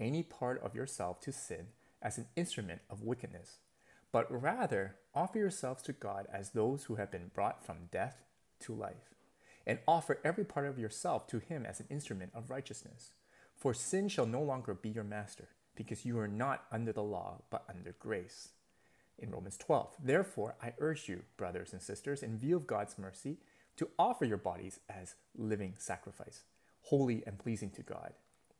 any 0.00 0.22
part 0.22 0.62
of 0.62 0.74
yourself 0.74 1.20
to 1.20 1.32
sin 1.32 1.68
as 2.02 2.18
an 2.18 2.26
instrument 2.36 2.80
of 2.88 3.02
wickedness, 3.02 3.58
but 4.12 4.30
rather 4.30 4.96
offer 5.14 5.38
yourselves 5.38 5.82
to 5.84 5.92
God 5.92 6.26
as 6.32 6.50
those 6.50 6.84
who 6.84 6.96
have 6.96 7.10
been 7.10 7.30
brought 7.34 7.64
from 7.64 7.88
death 7.92 8.22
to 8.60 8.74
life, 8.74 9.14
and 9.66 9.78
offer 9.86 10.18
every 10.24 10.44
part 10.44 10.66
of 10.66 10.78
yourself 10.78 11.26
to 11.28 11.38
Him 11.38 11.66
as 11.66 11.80
an 11.80 11.86
instrument 11.90 12.30
of 12.34 12.50
righteousness. 12.50 13.12
For 13.56 13.72
sin 13.72 14.08
shall 14.08 14.26
no 14.26 14.42
longer 14.42 14.74
be 14.74 14.90
your 14.90 15.04
master, 15.04 15.48
because 15.74 16.04
you 16.04 16.18
are 16.18 16.28
not 16.28 16.64
under 16.70 16.92
the 16.92 17.02
law, 17.02 17.42
but 17.50 17.64
under 17.68 17.94
grace. 17.98 18.50
In 19.18 19.30
Romans 19.30 19.56
12, 19.56 19.96
therefore 20.02 20.56
I 20.62 20.74
urge 20.78 21.08
you, 21.08 21.22
brothers 21.36 21.72
and 21.72 21.80
sisters, 21.80 22.22
in 22.22 22.38
view 22.38 22.56
of 22.56 22.66
God's 22.66 22.98
mercy, 22.98 23.38
to 23.76 23.88
offer 23.98 24.24
your 24.24 24.36
bodies 24.36 24.80
as 24.88 25.14
living 25.34 25.74
sacrifice, 25.78 26.42
holy 26.82 27.22
and 27.26 27.38
pleasing 27.38 27.70
to 27.70 27.82
God. 27.82 28.12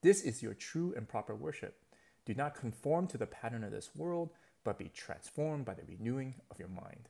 This 0.03 0.23
is 0.23 0.43
your 0.43 0.55
true 0.55 0.95
and 0.97 1.09
proper 1.09 1.35
worship. 1.35 1.77
Do 2.25 2.35
not 2.35 2.55
conform 2.55 3.07
to 3.09 3.19
the 3.19 3.27
pattern 3.27 3.65
of 3.65 3.73
this 3.73 3.91
world, 3.95 4.31
but 4.65 4.79
be 4.79 4.89
transformed 4.89 5.65
by 5.65 5.75
the 5.75 5.85
renewing 5.87 6.37
of 6.51 6.59
your 6.59 6.69
mind. 6.69 7.09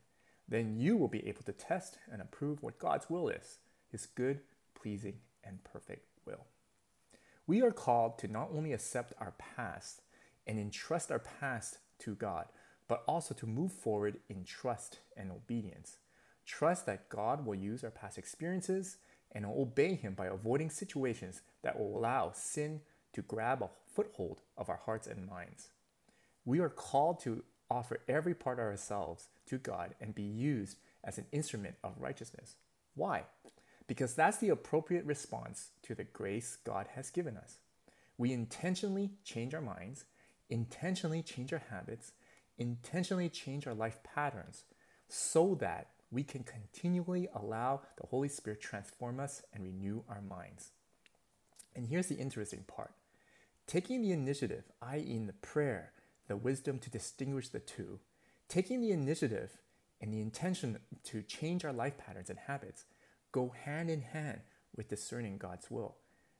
Then 0.48 0.76
you 0.76 0.96
will 0.96 1.08
be 1.08 1.26
able 1.26 1.42
to 1.44 1.52
test 1.52 1.98
and 2.10 2.20
approve 2.20 2.62
what 2.62 2.78
God's 2.78 3.08
will 3.08 3.28
is, 3.28 3.58
his 3.90 4.06
good, 4.06 4.40
pleasing, 4.74 5.18
and 5.44 5.62
perfect 5.64 6.06
will. 6.24 6.46
We 7.46 7.62
are 7.62 7.70
called 7.70 8.18
to 8.18 8.28
not 8.28 8.50
only 8.52 8.72
accept 8.72 9.12
our 9.20 9.34
past 9.38 10.02
and 10.46 10.58
entrust 10.58 11.12
our 11.12 11.20
past 11.20 11.78
to 12.00 12.14
God, 12.14 12.46
but 12.88 13.02
also 13.06 13.34
to 13.34 13.46
move 13.46 13.72
forward 13.72 14.18
in 14.28 14.44
trust 14.44 14.98
and 15.16 15.30
obedience. 15.30 15.98
Trust 16.44 16.86
that 16.86 17.08
God 17.08 17.46
will 17.46 17.54
use 17.54 17.82
our 17.84 17.90
past 17.90 18.18
experiences 18.18 18.98
and 19.32 19.44
obey 19.44 19.94
Him 19.94 20.14
by 20.14 20.26
avoiding 20.26 20.70
situations 20.70 21.42
that 21.62 21.78
will 21.78 21.96
allow 21.96 22.32
sin 22.32 22.80
to 23.12 23.22
grab 23.22 23.62
a 23.62 23.70
foothold 23.92 24.40
of 24.56 24.68
our 24.68 24.80
hearts 24.84 25.06
and 25.06 25.26
minds. 25.26 25.68
We 26.44 26.60
are 26.60 26.68
called 26.68 27.20
to 27.20 27.42
offer 27.70 28.00
every 28.08 28.34
part 28.34 28.58
of 28.58 28.64
ourselves 28.64 29.28
to 29.46 29.58
God 29.58 29.94
and 30.00 30.14
be 30.14 30.22
used 30.22 30.78
as 31.02 31.18
an 31.18 31.26
instrument 31.32 31.76
of 31.82 31.94
righteousness. 31.98 32.56
Why? 32.94 33.24
Because 33.86 34.14
that's 34.14 34.38
the 34.38 34.48
appropriate 34.48 35.04
response 35.04 35.70
to 35.82 35.94
the 35.94 36.04
grace 36.04 36.58
God 36.64 36.88
has 36.94 37.10
given 37.10 37.36
us. 37.36 37.58
We 38.18 38.32
intentionally 38.32 39.10
change 39.24 39.54
our 39.54 39.60
minds, 39.60 40.04
intentionally 40.48 41.22
change 41.22 41.52
our 41.52 41.62
habits, 41.70 42.12
intentionally 42.58 43.28
change 43.28 43.66
our 43.66 43.74
life 43.74 43.98
patterns 44.02 44.64
so 45.08 45.54
that 45.60 45.88
we 46.10 46.22
can 46.22 46.44
continually 46.44 47.28
allow 47.34 47.82
the 48.00 48.06
Holy 48.06 48.28
Spirit 48.28 48.60
transform 48.60 49.20
us 49.20 49.42
and 49.52 49.62
renew 49.62 50.02
our 50.08 50.22
minds. 50.22 50.70
And 51.74 51.86
here's 51.86 52.06
the 52.06 52.16
interesting 52.16 52.64
part 52.66 52.92
taking 53.66 54.00
the 54.00 54.12
initiative, 54.12 54.64
i.e., 54.80 55.00
in 55.00 55.26
the 55.26 55.32
prayer, 55.32 55.92
the 56.28 56.36
wisdom 56.36 56.78
to 56.78 56.90
distinguish 56.90 57.48
the 57.48 57.58
two, 57.58 57.98
taking 58.48 58.80
the 58.80 58.92
initiative 58.92 59.58
and 60.00 60.12
the 60.12 60.20
intention 60.20 60.78
to 61.04 61.22
change 61.22 61.64
our 61.64 61.72
life 61.72 61.98
patterns 61.98 62.30
and 62.30 62.38
habits 62.38 62.84
go 63.32 63.54
hand 63.64 63.90
in 63.90 64.02
hand 64.02 64.40
with 64.76 64.88
discerning 64.88 65.38
God's 65.38 65.70
will. 65.70 65.96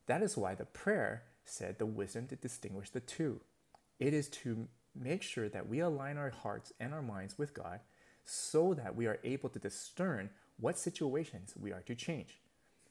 That 0.06 0.22
is 0.22 0.36
why 0.36 0.54
the 0.54 0.64
prayer 0.64 1.24
said 1.44 1.78
the 1.78 1.86
wisdom 1.86 2.26
to 2.28 2.36
distinguish 2.36 2.90
the 2.90 3.00
two. 3.00 3.40
It 3.98 4.12
is 4.14 4.28
to 4.28 4.68
make 4.94 5.22
sure 5.22 5.48
that 5.48 5.68
we 5.68 5.80
align 5.80 6.16
our 6.16 6.30
hearts 6.30 6.72
and 6.80 6.92
our 6.92 7.02
minds 7.02 7.38
with 7.38 7.54
God 7.54 7.80
so 8.24 8.74
that 8.74 8.96
we 8.96 9.06
are 9.06 9.18
able 9.24 9.48
to 9.50 9.58
discern 9.58 10.30
what 10.58 10.78
situations 10.78 11.54
we 11.58 11.72
are 11.72 11.82
to 11.82 11.94
change. 11.94 12.40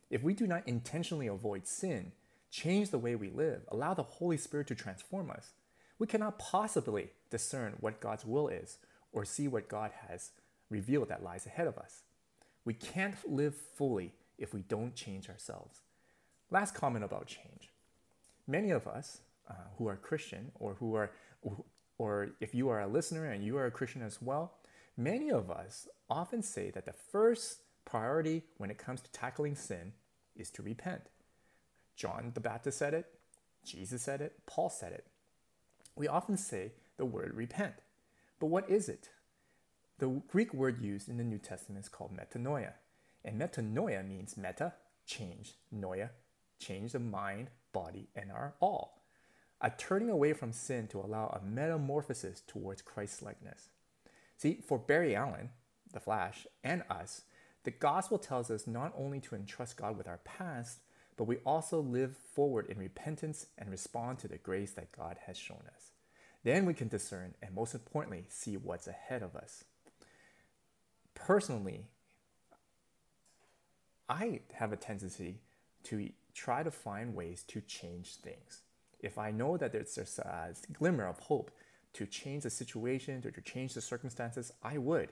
If 0.10 0.24
we 0.24 0.34
do 0.34 0.48
not 0.48 0.68
intentionally 0.68 1.28
avoid 1.28 1.68
sin, 1.68 2.12
change 2.52 2.92
the 2.92 3.00
way 3.00 3.16
we 3.16 3.30
live, 3.30 3.62
allow 3.70 3.94
the 3.94 4.04
Holy 4.04 4.38
Spirit 4.38 4.68
to 4.68 4.76
transform 4.76 5.32
us, 5.32 5.52
we 5.98 6.08
cannot 6.08 6.40
possibly 6.40 7.10
discern 7.30 7.74
what 7.80 8.00
God's 8.00 8.26
will 8.26 8.48
is 8.48 8.78
or 9.12 9.26
see 9.26 9.48
what 9.48 9.70
God 9.70 9.92
has 10.08 10.32
revealed 10.70 11.10
that 11.10 11.24
lies 11.24 11.46
ahead 11.46 11.68
of 11.68 11.78
us. 11.78 12.04
We 12.66 12.74
can't 12.74 13.16
live 13.28 13.56
fully 13.56 14.14
if 14.38 14.54
we 14.54 14.62
don't 14.64 14.96
change 14.96 15.30
ourselves. 15.30 15.82
Last 16.52 16.74
comment 16.74 17.06
about 17.06 17.28
change. 17.28 17.72
Many 18.48 18.72
of 18.72 18.88
us 18.88 19.22
uh, 19.50 19.54
who 19.78 19.88
are 19.88 19.96
Christian 19.96 20.52
or 20.56 20.76
who 20.76 20.96
are 20.96 21.12
or 21.98 22.32
if 22.42 22.54
you 22.54 22.68
are 22.70 22.82
a 22.82 22.88
listener 22.88 23.26
and 23.26 23.44
you 23.44 23.58
are 23.58 23.68
a 23.68 23.72
Christian 23.72 24.02
as 24.02 24.22
well, 24.22 24.56
Many 24.98 25.30
of 25.30 25.52
us 25.52 25.88
often 26.10 26.42
say 26.42 26.72
that 26.72 26.86
the 26.86 26.94
first 26.94 27.60
priority 27.84 28.44
when 28.58 28.72
it 28.72 28.78
comes 28.78 29.02
to 29.02 29.12
tackling 29.12 29.56
sin 29.56 29.94
is 30.36 30.50
to 30.52 30.64
repent. 30.64 31.10
John 31.98 32.32
the 32.34 32.40
Baptist 32.40 32.78
said 32.78 32.94
it, 32.94 33.06
Jesus 33.66 34.02
said 34.02 34.22
it, 34.22 34.40
Paul 34.46 34.70
said 34.70 34.94
it. 34.94 35.06
We 35.96 36.08
often 36.08 36.38
say 36.38 36.72
the 36.98 37.06
word 37.06 37.34
repent. 37.34 37.76
But 38.40 38.48
what 38.48 38.70
is 38.70 38.88
it? 38.88 39.10
The 39.98 40.22
Greek 40.28 40.54
word 40.54 40.82
used 40.82 41.08
in 41.08 41.18
the 41.18 41.24
New 41.24 41.38
Testament 41.38 41.86
is 41.86 41.90
called 41.90 42.12
metanoia. 42.16 42.74
And 43.24 43.40
metanoia 43.40 44.08
means 44.08 44.36
meta, 44.36 44.74
change, 45.06 45.54
noia, 45.74 46.10
change 46.60 46.92
the 46.92 47.00
mind, 47.00 47.50
body, 47.72 48.10
and 48.16 48.32
our 48.32 48.56
all. 48.60 49.02
A 49.62 49.70
turning 49.70 50.10
away 50.10 50.34
from 50.34 50.52
sin 50.52 50.88
to 50.88 51.00
allow 51.00 51.28
a 51.28 51.46
metamorphosis 51.46 52.42
towards 52.46 52.82
Christ 52.82 53.24
likeness. 53.24 53.70
See, 54.38 54.60
for 54.68 54.78
Barry 54.78 55.16
Allen, 55.16 55.52
the 55.94 56.02
Flash, 56.02 56.46
and 56.64 56.84
us, 56.90 57.22
the 57.64 57.72
gospel 57.72 58.20
tells 58.20 58.52
us 58.52 58.68
not 58.68 58.94
only 58.98 59.22
to 59.22 59.36
entrust 59.36 59.78
God 59.78 59.98
with 59.98 60.08
our 60.08 60.20
past, 60.24 60.80
but 61.18 61.24
we 61.24 61.38
also 61.38 61.80
live 61.80 62.18
forward 62.18 62.68
in 62.70 62.78
repentance 62.78 63.48
and 63.58 63.72
respond 63.72 64.20
to 64.20 64.28
the 64.28 64.38
grace 64.38 64.72
that 64.74 64.92
God 64.92 65.18
has 65.26 65.38
shown 65.38 65.64
us. 65.74 65.92
Then 66.44 66.66
we 66.66 66.74
can 66.74 66.90
discern 66.90 67.34
and, 67.42 67.56
most 67.56 67.74
importantly, 67.74 68.26
see 68.28 68.58
what's 68.58 68.88
ahead 68.88 69.24
of 69.24 69.36
us. 69.36 69.64
Personally, 71.16 71.88
I 74.08 74.42
have 74.54 74.72
a 74.72 74.78
tendency 74.78 75.40
to 75.86 76.10
try 76.34 76.62
to 76.62 76.72
find 76.72 77.16
ways 77.16 77.44
to 77.48 77.62
change 77.62 78.16
things. 78.16 78.62
If 79.00 79.18
I 79.18 79.32
know 79.32 79.58
that 79.58 79.72
there's 79.72 79.98
a 80.20 80.54
glimmer 80.74 81.08
of 81.08 81.20
hope 81.20 81.52
to 81.94 82.06
change 82.06 82.44
the 82.44 82.50
situation 82.50 83.24
or 83.26 83.32
to 83.32 83.42
change 83.42 83.74
the 83.74 83.82
circumstances, 83.82 84.52
I 84.62 84.78
would. 84.78 85.10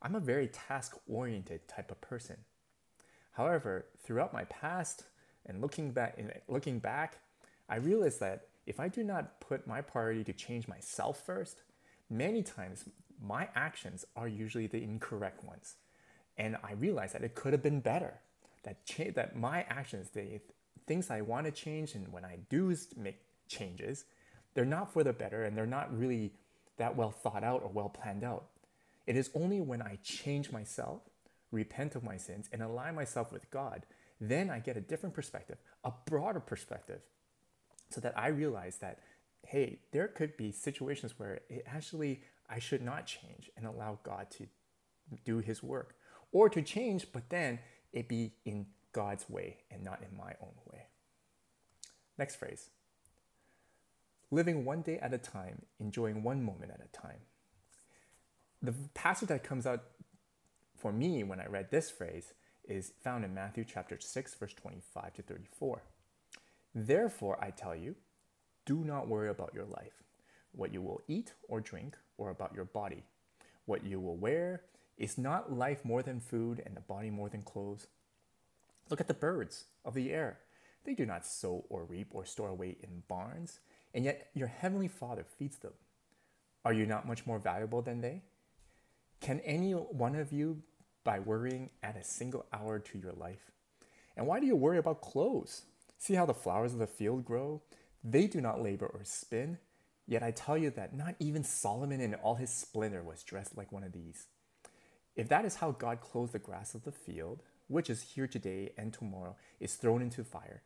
I'm 0.00 0.14
a 0.14 0.20
very 0.20 0.48
task 0.48 0.96
oriented 1.06 1.68
type 1.68 1.90
of 1.90 2.00
person. 2.00 2.36
However, 3.32 3.86
throughout 4.02 4.32
my 4.32 4.44
past 4.44 5.04
and 5.46 5.60
looking 5.60 5.90
back, 5.90 6.14
eh, 6.18 6.38
looking 6.48 6.78
back, 6.78 7.18
I 7.68 7.76
realized 7.76 8.20
that 8.20 8.48
if 8.66 8.80
I 8.80 8.88
do 8.88 9.04
not 9.04 9.40
put 9.40 9.66
my 9.66 9.80
priority 9.80 10.24
to 10.24 10.32
change 10.32 10.68
myself 10.68 11.24
first, 11.24 11.62
many 12.08 12.42
times 12.42 12.84
my 13.22 13.48
actions 13.54 14.04
are 14.16 14.28
usually 14.28 14.66
the 14.66 14.82
incorrect 14.82 15.44
ones. 15.44 15.74
And 16.38 16.56
I 16.62 16.72
realized 16.72 17.14
that 17.14 17.22
it 17.22 17.34
could 17.34 17.52
have 17.52 17.62
been 17.62 17.80
better. 17.80 18.14
That 18.62 18.84
cha- 18.86 19.12
that 19.14 19.36
my 19.36 19.62
actions, 19.68 20.10
the 20.10 20.40
things 20.86 21.10
I 21.10 21.20
want 21.20 21.46
to 21.46 21.52
change, 21.52 21.94
and 21.94 22.12
when 22.12 22.24
I 22.24 22.38
do 22.48 22.74
make 22.96 23.18
changes, 23.48 24.04
they're 24.54 24.64
not 24.64 24.92
for 24.92 25.04
the 25.04 25.12
better 25.12 25.44
and 25.44 25.56
they're 25.56 25.66
not 25.66 25.96
really 25.96 26.32
that 26.78 26.96
well 26.96 27.10
thought 27.10 27.44
out 27.44 27.62
or 27.62 27.68
well 27.68 27.88
planned 27.88 28.24
out. 28.24 28.46
It 29.06 29.16
is 29.16 29.30
only 29.34 29.60
when 29.60 29.82
I 29.82 29.98
change 30.02 30.50
myself, 30.50 31.02
repent 31.52 31.94
of 31.94 32.02
my 32.02 32.16
sins, 32.16 32.48
and 32.52 32.62
align 32.62 32.94
myself 32.94 33.32
with 33.32 33.50
God, 33.50 33.86
then 34.20 34.50
I 34.50 34.58
get 34.58 34.76
a 34.76 34.80
different 34.80 35.14
perspective, 35.14 35.58
a 35.84 35.92
broader 36.06 36.40
perspective, 36.40 37.00
so 37.88 38.00
that 38.00 38.16
I 38.16 38.28
realize 38.28 38.76
that, 38.78 38.98
hey, 39.46 39.80
there 39.92 40.08
could 40.08 40.36
be 40.36 40.52
situations 40.52 41.14
where 41.18 41.40
it 41.48 41.64
actually 41.66 42.22
I 42.50 42.58
should 42.58 42.82
not 42.82 43.06
change 43.06 43.50
and 43.56 43.66
allow 43.66 43.98
God 44.02 44.30
to 44.32 44.46
do 45.24 45.38
His 45.38 45.62
work, 45.62 45.94
or 46.32 46.48
to 46.48 46.62
change, 46.62 47.06
but 47.12 47.30
then 47.30 47.58
it 47.92 48.08
be 48.08 48.32
in 48.44 48.66
God's 48.92 49.28
way 49.28 49.58
and 49.70 49.82
not 49.82 50.00
in 50.02 50.16
my 50.16 50.32
own 50.40 50.54
way. 50.70 50.86
Next 52.18 52.36
phrase 52.36 52.70
living 54.30 54.64
one 54.64 54.82
day 54.82 54.98
at 54.98 55.12
a 55.12 55.18
time, 55.18 55.62
enjoying 55.78 56.22
one 56.22 56.42
moment 56.42 56.70
at 56.70 56.80
a 56.80 56.96
time. 56.96 57.18
The 58.62 58.74
passage 58.94 59.28
that 59.28 59.42
comes 59.42 59.66
out 59.66 59.82
for 60.76 60.92
me 60.92 61.24
when 61.24 61.40
I 61.40 61.46
read 61.46 61.70
this 61.70 61.90
phrase 61.90 62.32
is 62.68 62.92
found 63.02 63.24
in 63.24 63.34
Matthew 63.34 63.64
chapter 63.64 63.98
6, 63.98 64.34
verse 64.34 64.54
25 64.54 65.14
to 65.14 65.22
34. 65.22 65.82
Therefore, 66.74 67.42
I 67.42 67.50
tell 67.50 67.74
you, 67.74 67.96
do 68.64 68.84
not 68.84 69.08
worry 69.08 69.30
about 69.30 69.54
your 69.54 69.64
life, 69.64 70.04
what 70.52 70.72
you 70.72 70.82
will 70.82 71.02
eat 71.08 71.32
or 71.48 71.60
drink, 71.60 71.96
or 72.18 72.30
about 72.30 72.54
your 72.54 72.64
body, 72.64 73.04
what 73.66 73.84
you 73.84 74.00
will 74.00 74.16
wear. 74.16 74.62
Is 74.98 75.16
not 75.16 75.52
life 75.52 75.82
more 75.84 76.02
than 76.02 76.20
food 76.20 76.62
and 76.66 76.76
the 76.76 76.82
body 76.82 77.08
more 77.08 77.30
than 77.30 77.40
clothes? 77.40 77.86
Look 78.90 79.00
at 79.00 79.08
the 79.08 79.14
birds 79.14 79.64
of 79.84 79.94
the 79.94 80.12
air. 80.12 80.40
They 80.84 80.94
do 80.94 81.06
not 81.06 81.24
sow 81.24 81.64
or 81.70 81.84
reap 81.84 82.08
or 82.12 82.24
store 82.24 82.48
away 82.48 82.76
in 82.82 83.02
barns, 83.08 83.60
and 83.94 84.04
yet 84.04 84.28
your 84.34 84.48
heavenly 84.48 84.88
Father 84.88 85.24
feeds 85.38 85.56
them. 85.58 85.72
Are 86.64 86.72
you 86.72 86.84
not 86.84 87.06
much 87.06 87.26
more 87.26 87.38
valuable 87.38 87.80
than 87.80 88.02
they? 88.02 88.22
Can 89.20 89.40
any 89.40 89.72
one 89.72 90.14
of 90.14 90.32
you, 90.32 90.62
by 91.04 91.18
worrying, 91.18 91.70
add 91.82 91.96
a 91.96 92.04
single 92.04 92.44
hour 92.52 92.78
to 92.78 92.98
your 92.98 93.12
life? 93.12 93.50
And 94.16 94.26
why 94.26 94.40
do 94.40 94.46
you 94.46 94.56
worry 94.56 94.78
about 94.78 95.00
clothes? 95.00 95.62
See 95.98 96.14
how 96.14 96.26
the 96.26 96.34
flowers 96.34 96.72
of 96.72 96.78
the 96.78 96.86
field 96.86 97.24
grow? 97.24 97.62
They 98.04 98.26
do 98.26 98.40
not 98.40 98.62
labor 98.62 98.86
or 98.86 99.04
spin. 99.04 99.58
Yet 100.10 100.24
I 100.24 100.32
tell 100.32 100.58
you 100.58 100.70
that 100.70 100.92
not 100.92 101.14
even 101.20 101.44
Solomon 101.44 102.00
in 102.00 102.14
all 102.16 102.34
his 102.34 102.50
splendor 102.50 103.00
was 103.00 103.22
dressed 103.22 103.56
like 103.56 103.70
one 103.70 103.84
of 103.84 103.92
these. 103.92 104.26
If 105.14 105.28
that 105.28 105.44
is 105.44 105.54
how 105.54 105.70
God 105.70 106.00
clothes 106.00 106.32
the 106.32 106.40
grass 106.40 106.74
of 106.74 106.82
the 106.82 106.90
field, 106.90 107.44
which 107.68 107.88
is 107.88 108.02
here 108.02 108.26
today 108.26 108.72
and 108.76 108.92
tomorrow 108.92 109.36
is 109.60 109.76
thrown 109.76 110.02
into 110.02 110.24
fire, 110.24 110.62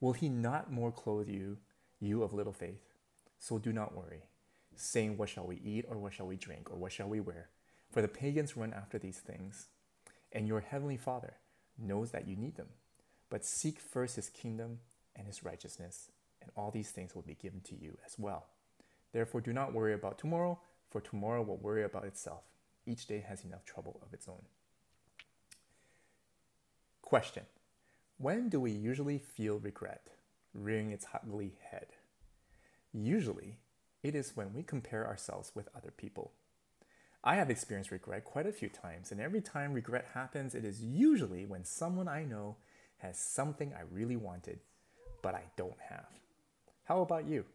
will 0.00 0.14
he 0.14 0.28
not 0.28 0.72
more 0.72 0.90
clothe 0.90 1.28
you, 1.28 1.58
you 2.00 2.24
of 2.24 2.32
little 2.32 2.52
faith? 2.52 2.82
So 3.38 3.56
do 3.56 3.72
not 3.72 3.96
worry, 3.96 4.24
saying, 4.74 5.16
What 5.16 5.28
shall 5.28 5.46
we 5.46 5.60
eat, 5.64 5.84
or 5.88 5.96
what 5.96 6.12
shall 6.12 6.26
we 6.26 6.34
drink, 6.36 6.68
or 6.68 6.76
what 6.76 6.90
shall 6.90 7.08
we 7.08 7.20
wear? 7.20 7.50
For 7.92 8.02
the 8.02 8.08
pagans 8.08 8.56
run 8.56 8.72
after 8.72 8.98
these 8.98 9.18
things, 9.18 9.68
and 10.32 10.48
your 10.48 10.58
heavenly 10.58 10.96
Father 10.96 11.34
knows 11.78 12.10
that 12.10 12.26
you 12.26 12.34
need 12.34 12.56
them. 12.56 12.70
But 13.30 13.44
seek 13.44 13.78
first 13.78 14.16
his 14.16 14.28
kingdom 14.28 14.80
and 15.14 15.28
his 15.28 15.44
righteousness, 15.44 16.10
and 16.42 16.50
all 16.56 16.72
these 16.72 16.90
things 16.90 17.14
will 17.14 17.22
be 17.22 17.36
given 17.40 17.60
to 17.60 17.76
you 17.76 17.96
as 18.04 18.18
well. 18.18 18.48
Therefore, 19.18 19.40
do 19.40 19.52
not 19.52 19.72
worry 19.72 19.94
about 19.94 20.16
tomorrow, 20.16 20.60
for 20.90 21.00
tomorrow 21.00 21.42
will 21.42 21.56
worry 21.56 21.82
about 21.82 22.04
itself. 22.04 22.44
Each 22.86 23.04
day 23.04 23.18
has 23.28 23.42
enough 23.42 23.64
trouble 23.64 23.98
of 24.00 24.14
its 24.14 24.28
own. 24.28 24.42
Question 27.02 27.42
When 28.18 28.48
do 28.48 28.60
we 28.60 28.70
usually 28.70 29.18
feel 29.18 29.58
regret 29.58 30.06
rearing 30.54 30.92
its 30.92 31.04
ugly 31.12 31.54
head? 31.68 31.86
Usually, 32.92 33.56
it 34.04 34.14
is 34.14 34.36
when 34.36 34.54
we 34.54 34.62
compare 34.62 35.04
ourselves 35.04 35.50
with 35.52 35.68
other 35.76 35.90
people. 35.90 36.30
I 37.24 37.34
have 37.34 37.50
experienced 37.50 37.90
regret 37.90 38.22
quite 38.22 38.46
a 38.46 38.52
few 38.52 38.68
times, 38.68 39.10
and 39.10 39.20
every 39.20 39.40
time 39.40 39.72
regret 39.72 40.10
happens, 40.14 40.54
it 40.54 40.64
is 40.64 40.80
usually 40.80 41.44
when 41.44 41.64
someone 41.64 42.06
I 42.06 42.22
know 42.22 42.54
has 42.98 43.18
something 43.18 43.74
I 43.74 43.82
really 43.90 44.14
wanted, 44.14 44.60
but 45.22 45.34
I 45.34 45.42
don't 45.56 45.80
have. 45.88 46.06
How 46.84 47.00
about 47.00 47.26
you? 47.26 47.46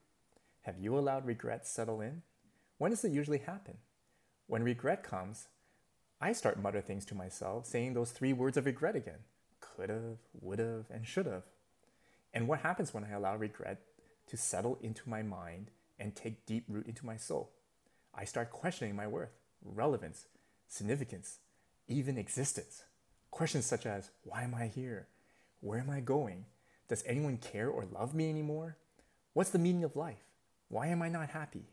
Have 0.64 0.80
you 0.80 0.98
allowed 0.98 1.26
regret 1.26 1.68
settle 1.68 2.00
in? 2.00 2.22
When 2.78 2.92
does 2.92 3.04
it 3.04 3.12
usually 3.12 3.40
happen? 3.40 3.78
When 4.48 4.64
regret 4.64 5.04
comes, 5.04 5.48
I 6.22 6.32
start 6.32 6.62
mutter 6.62 6.80
things 6.80 7.06
to 7.08 7.16
myself, 7.16 7.66
saying 7.66 7.94
those 7.94 8.12
three 8.12 8.32
words 8.32 8.56
of 8.56 8.66
regret 8.66 8.96
again 8.96 9.20
could've, 9.60 10.20
would've, 10.40 10.86
and 10.90 11.06
should've. 11.06 11.44
And 12.34 12.48
what 12.48 12.62
happens 12.62 12.94
when 12.94 13.04
I 13.04 13.12
allow 13.12 13.36
regret 13.36 13.82
to 14.28 14.38
settle 14.38 14.80
into 14.82 15.10
my 15.10 15.22
mind 15.22 15.72
and 16.00 16.16
take 16.16 16.46
deep 16.46 16.64
root 16.70 16.88
into 16.88 17.06
my 17.06 17.18
soul? 17.18 17.52
I 18.16 18.24
start 18.24 18.52
questioning 18.52 18.96
my 18.96 19.08
worth, 19.08 19.34
relevance, 19.64 20.28
significance, 20.70 21.40
even 21.90 22.18
existence. 22.18 22.84
Questions 23.32 23.66
such 23.66 23.86
as 23.86 24.12
why 24.24 24.44
am 24.44 24.56
I 24.56 24.68
here? 24.68 25.08
Where 25.60 25.80
am 25.80 25.90
I 25.90 26.00
going? 26.00 26.46
Does 26.88 27.04
anyone 27.06 27.38
care 27.38 27.70
or 27.70 27.86
love 27.86 28.14
me 28.14 28.30
anymore? 28.30 28.78
What's 29.34 29.50
the 29.50 29.60
meaning 29.60 29.84
of 29.84 29.96
life? 29.98 30.24
Why 30.74 30.88
am 30.88 31.04
I 31.04 31.10
not 31.10 31.30
happy? 31.30 31.68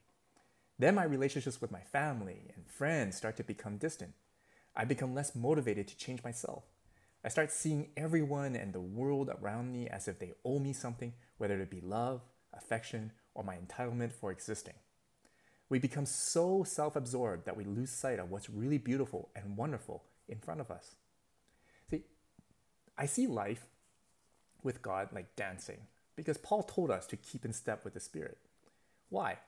Then 0.78 0.94
my 0.94 1.04
relationships 1.04 1.58
with 1.58 1.72
my 1.72 1.80
family 1.80 2.50
and 2.54 2.68
friends 2.68 3.16
start 3.16 3.34
to 3.38 3.42
become 3.42 3.78
distant. 3.78 4.12
I 4.76 4.84
become 4.84 5.14
less 5.14 5.34
motivated 5.34 5.88
to 5.88 5.96
change 5.96 6.22
myself. 6.22 6.64
I 7.24 7.30
start 7.30 7.50
seeing 7.50 7.92
everyone 7.96 8.54
and 8.54 8.74
the 8.74 8.80
world 8.82 9.30
around 9.40 9.72
me 9.72 9.88
as 9.88 10.06
if 10.06 10.18
they 10.18 10.34
owe 10.44 10.58
me 10.58 10.74
something, 10.74 11.14
whether 11.38 11.58
it 11.62 11.70
be 11.70 11.80
love, 11.80 12.20
affection, 12.52 13.12
or 13.32 13.42
my 13.42 13.56
entitlement 13.56 14.12
for 14.12 14.30
existing. 14.30 14.74
We 15.70 15.78
become 15.78 16.04
so 16.04 16.62
self 16.62 16.94
absorbed 16.94 17.46
that 17.46 17.56
we 17.56 17.64
lose 17.64 17.90
sight 17.90 18.18
of 18.18 18.30
what's 18.30 18.50
really 18.50 18.76
beautiful 18.76 19.30
and 19.34 19.56
wonderful 19.56 20.04
in 20.28 20.40
front 20.40 20.60
of 20.60 20.70
us. 20.70 20.94
See, 21.90 22.02
I 22.98 23.06
see 23.06 23.26
life 23.26 23.64
with 24.62 24.82
God 24.82 25.08
like 25.10 25.36
dancing 25.36 25.86
because 26.16 26.36
Paul 26.36 26.64
told 26.64 26.90
us 26.90 27.06
to 27.06 27.16
keep 27.16 27.46
in 27.46 27.54
step 27.54 27.82
with 27.82 27.94
the 27.94 28.00
Spirit. 28.00 28.36
Why? 29.10 29.38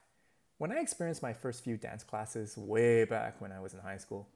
When 0.58 0.72
I 0.72 0.80
experienced 0.80 1.22
my 1.22 1.32
first 1.32 1.62
few 1.62 1.76
dance 1.76 2.02
classes 2.02 2.58
way 2.58 3.04
back 3.04 3.40
when 3.40 3.52
I 3.52 3.60
was 3.60 3.74
in 3.74 3.80
high 3.80 3.96
school, 3.96 4.28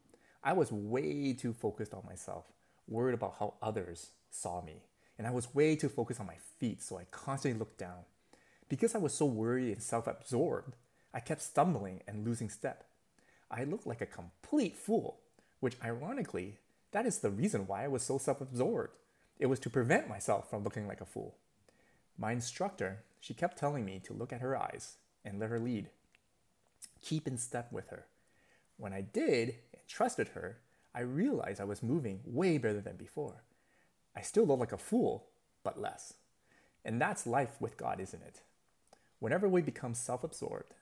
I 0.42 0.52
was 0.52 0.70
way 0.70 1.32
too 1.32 1.52
focused 1.52 1.92
on 1.92 2.06
myself, 2.06 2.44
worried 2.86 3.14
about 3.14 3.34
how 3.40 3.54
others 3.60 4.10
saw 4.30 4.62
me. 4.62 4.84
And 5.18 5.26
I 5.26 5.32
was 5.32 5.52
way 5.52 5.74
too 5.74 5.88
focused 5.88 6.20
on 6.20 6.28
my 6.28 6.36
feet, 6.60 6.80
so 6.80 6.96
I 6.96 7.06
constantly 7.10 7.58
looked 7.58 7.78
down. 7.78 8.04
Because 8.68 8.94
I 8.94 8.98
was 8.98 9.12
so 9.14 9.26
worried 9.26 9.72
and 9.72 9.82
self 9.82 10.06
absorbed, 10.06 10.76
I 11.12 11.18
kept 11.18 11.42
stumbling 11.42 12.02
and 12.06 12.24
losing 12.24 12.48
step. 12.48 12.84
I 13.50 13.64
looked 13.64 13.86
like 13.86 14.00
a 14.00 14.06
complete 14.06 14.76
fool, 14.76 15.18
which 15.58 15.76
ironically, 15.84 16.58
that 16.92 17.04
is 17.04 17.18
the 17.18 17.30
reason 17.30 17.66
why 17.66 17.82
I 17.82 17.88
was 17.88 18.02
so 18.02 18.18
self 18.18 18.40
absorbed. 18.40 18.94
It 19.40 19.46
was 19.46 19.58
to 19.60 19.70
prevent 19.70 20.08
myself 20.08 20.48
from 20.48 20.62
looking 20.62 20.86
like 20.86 21.00
a 21.00 21.04
fool. 21.04 21.34
My 22.16 22.30
instructor, 22.30 23.02
she 23.18 23.34
kept 23.34 23.58
telling 23.58 23.84
me 23.84 24.00
to 24.04 24.14
look 24.14 24.32
at 24.32 24.40
her 24.40 24.56
eyes 24.56 24.98
and 25.26 25.38
let 25.38 25.50
her 25.50 25.58
lead. 25.58 25.90
Keep 27.02 27.26
in 27.26 27.36
step 27.36 27.72
with 27.72 27.88
her. 27.88 28.06
When 28.78 28.92
I 28.92 29.00
did 29.02 29.56
and 29.74 29.82
trusted 29.88 30.28
her, 30.28 30.58
I 30.94 31.00
realized 31.00 31.60
I 31.60 31.64
was 31.64 31.82
moving 31.82 32.20
way 32.24 32.56
better 32.56 32.80
than 32.80 32.96
before. 32.96 33.42
I 34.16 34.22
still 34.22 34.46
look 34.46 34.60
like 34.60 34.72
a 34.72 34.78
fool, 34.78 35.26
but 35.62 35.80
less. 35.80 36.14
And 36.84 37.00
that's 37.00 37.26
life 37.26 37.60
with 37.60 37.76
God, 37.76 38.00
isn't 38.00 38.22
it? 38.22 38.40
Whenever 39.18 39.48
we 39.48 39.60
become 39.60 39.94
self 39.94 40.24
absorbed, 40.24 40.72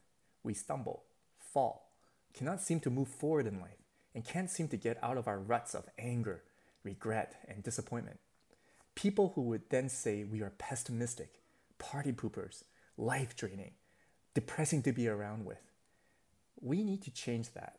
we 0.42 0.54
stumble, 0.54 1.04
fall, 1.38 1.90
cannot 2.33 2.61
seem 2.61 2.78
to 2.80 2.90
move 2.90 3.09
forward 3.09 3.46
in 3.46 3.61
life, 3.61 3.83
and 4.14 4.24
can't 4.24 4.50
seem 4.50 4.68
to 4.68 4.76
get 4.76 5.02
out 5.02 5.16
of 5.16 5.26
our 5.26 5.38
ruts 5.38 5.74
of 5.74 5.88
anger, 5.98 6.42
regret, 6.83 7.37
and 7.48 7.62
disappointment. 7.62 8.20
People 8.94 9.33
who 9.35 9.42
would 9.42 9.62
then 9.70 9.88
say 9.88 10.24
we 10.24 10.42
are 10.42 10.52
pessimistic, 10.59 11.40
party 11.78 12.12
poopers, 12.12 12.64
life 12.96 13.35
draining, 13.35 13.72
depressing 14.35 14.83
to 14.83 14.92
be 14.92 15.09
around 15.09 15.44
with. 15.44 15.62
We 16.61 16.83
need 16.83 17.03
to 17.03 17.11
change 17.11 17.53
that. 17.55 17.79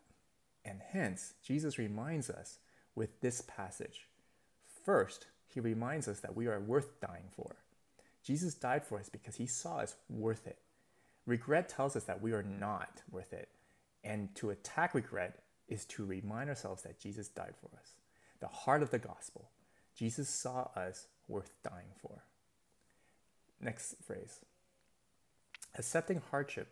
And 0.63 0.81
hence, 0.91 1.33
Jesus 1.43 1.77
reminds 1.77 2.29
us 2.29 2.57
with 2.95 3.21
this 3.21 3.41
passage. 3.41 4.07
First, 4.83 5.27
he 5.47 5.59
reminds 5.59 6.07
us 6.07 6.19
that 6.21 6.35
we 6.35 6.47
are 6.47 6.59
worth 6.59 6.99
dying 6.99 7.29
for. 7.35 7.57
Jesus 8.23 8.55
died 8.55 8.83
for 8.83 8.99
us 8.99 9.09
because 9.09 9.35
he 9.35 9.45
saw 9.45 9.77
us 9.77 9.95
worth 10.09 10.47
it. 10.47 10.57
Regret 11.25 11.69
tells 11.69 11.95
us 11.95 12.03
that 12.05 12.21
we 12.21 12.33
are 12.33 12.43
not 12.43 13.01
worth 13.11 13.33
it. 13.33 13.49
And 14.03 14.33
to 14.35 14.49
attack 14.49 14.93
regret 14.93 15.39
is 15.67 15.85
to 15.85 16.05
remind 16.05 16.49
ourselves 16.49 16.83
that 16.83 16.99
Jesus 16.99 17.27
died 17.27 17.53
for 17.59 17.75
us. 17.77 17.93
The 18.39 18.47
heart 18.47 18.81
of 18.81 18.91
the 18.91 18.99
gospel. 18.99 19.49
Jesus 19.95 20.29
saw 20.29 20.69
us 20.75 21.07
worth 21.27 21.53
dying 21.63 21.93
for. 22.01 22.23
Next 23.59 23.95
phrase 24.03 24.39
accepting 25.77 26.21
hardship 26.31 26.67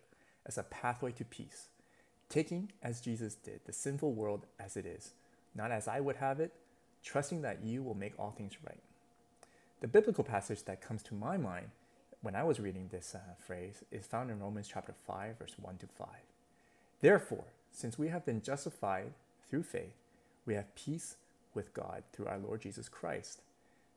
as 0.46 0.58
a 0.58 0.64
pathway 0.64 1.12
to 1.14 1.26
peace, 1.26 1.68
taking, 2.30 2.72
as 2.82 3.02
Jesus 3.02 3.36
did, 3.36 3.62
the 3.66 3.74
sinful 3.74 4.14
world 4.14 4.46
as 4.60 4.78
it 4.78 4.86
is, 4.86 5.12
not 5.56 5.72
as 5.72 5.88
I 5.88 6.00
would 6.00 6.18
have 6.18 6.40
it, 6.40 6.54
trusting 7.04 7.42
that 7.42 7.64
you 7.64 7.84
will 7.84 7.96
make 7.96 8.14
all 8.18 8.32
things 8.32 8.54
right. 8.66 8.82
The 9.82 9.88
biblical 9.88 10.24
passage 10.24 10.64
that 10.64 10.82
comes 10.82 11.04
to 11.04 11.14
my 11.14 11.38
mind 11.38 11.68
when 12.22 12.36
I 12.36 12.44
was 12.44 12.60
reading 12.60 12.88
this 12.90 13.14
uh, 13.16 13.20
phrase 13.46 13.84
is 13.92 14.06
found 14.06 14.32
in 14.32 14.40
Romans 14.40 14.70
chapter 14.72 14.94
5, 14.94 15.40
verse 15.40 15.56
1 15.62 15.78
to 15.78 15.88
5. 15.88 16.08
Therefore, 17.02 17.46
since 17.72 18.00
we 18.00 18.08
have 18.08 18.26
been 18.26 18.42
justified 18.42 19.14
through 19.50 19.64
faith, 19.64 19.96
we 20.46 20.54
have 20.54 20.74
peace 20.76 21.18
with 21.54 21.74
God 21.74 22.04
through 22.14 22.28
our 22.28 22.38
Lord 22.38 22.62
Jesus 22.62 22.88
Christ, 22.88 23.42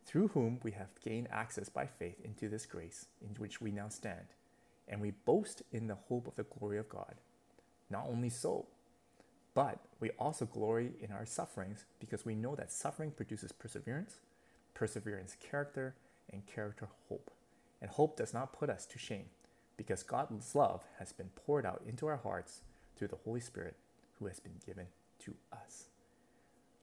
through 0.05 0.29
whom 0.29 0.59
we 0.64 0.73
have 0.73 0.88
gained 1.05 1.29
access 1.31 1.69
by 1.69 1.87
faith 1.87 2.21
into 2.25 2.49
this 2.49 2.66
grace 2.66 3.07
in 3.21 3.37
which 3.37 3.61
we 3.61 3.71
now 3.71 3.88
stand 3.88 4.27
and 4.88 5.01
we 5.01 5.11
boast 5.11 5.62
in 5.72 5.88
the 5.88 5.96
hope 6.09 6.27
of 6.27 6.37
the 6.37 6.44
glory 6.44 6.79
of 6.79 6.88
God. 6.88 7.16
Not 7.90 8.07
only 8.09 8.29
so, 8.29 8.66
but 9.55 9.79
we 10.01 10.11
also 10.18 10.44
glory 10.44 10.92
in 11.01 11.12
our 11.12 11.25
sufferings 11.25 11.87
because 11.99 12.27
we 12.27 12.35
know 12.35 12.55
that 12.55 12.72
suffering 12.72 13.11
produces 13.11 13.53
perseverance, 13.53 14.18
perseverance, 14.75 15.37
character, 15.40 15.94
and 16.33 16.46
character, 16.46 16.88
hope. 17.09 17.31
And 17.81 17.90
hope 17.90 18.16
does 18.16 18.35
not 18.35 18.53
put 18.53 18.70
us 18.70 18.87
to 18.87 18.99
shame 18.99 19.27
because 19.77 20.03
God's 20.03 20.55
love 20.55 20.83
has 20.99 21.12
been 21.12 21.31
poured 21.35 21.66
out 21.66 21.83
into 21.87 22.07
our 22.07 22.16
hearts 22.16 22.61
through 22.96 23.09
the 23.09 23.18
Holy 23.25 23.40
Spirit 23.40 23.77
who 24.18 24.27
has 24.27 24.40
been 24.40 24.61
given 24.64 24.87
to 25.20 25.35
us. 25.53 25.87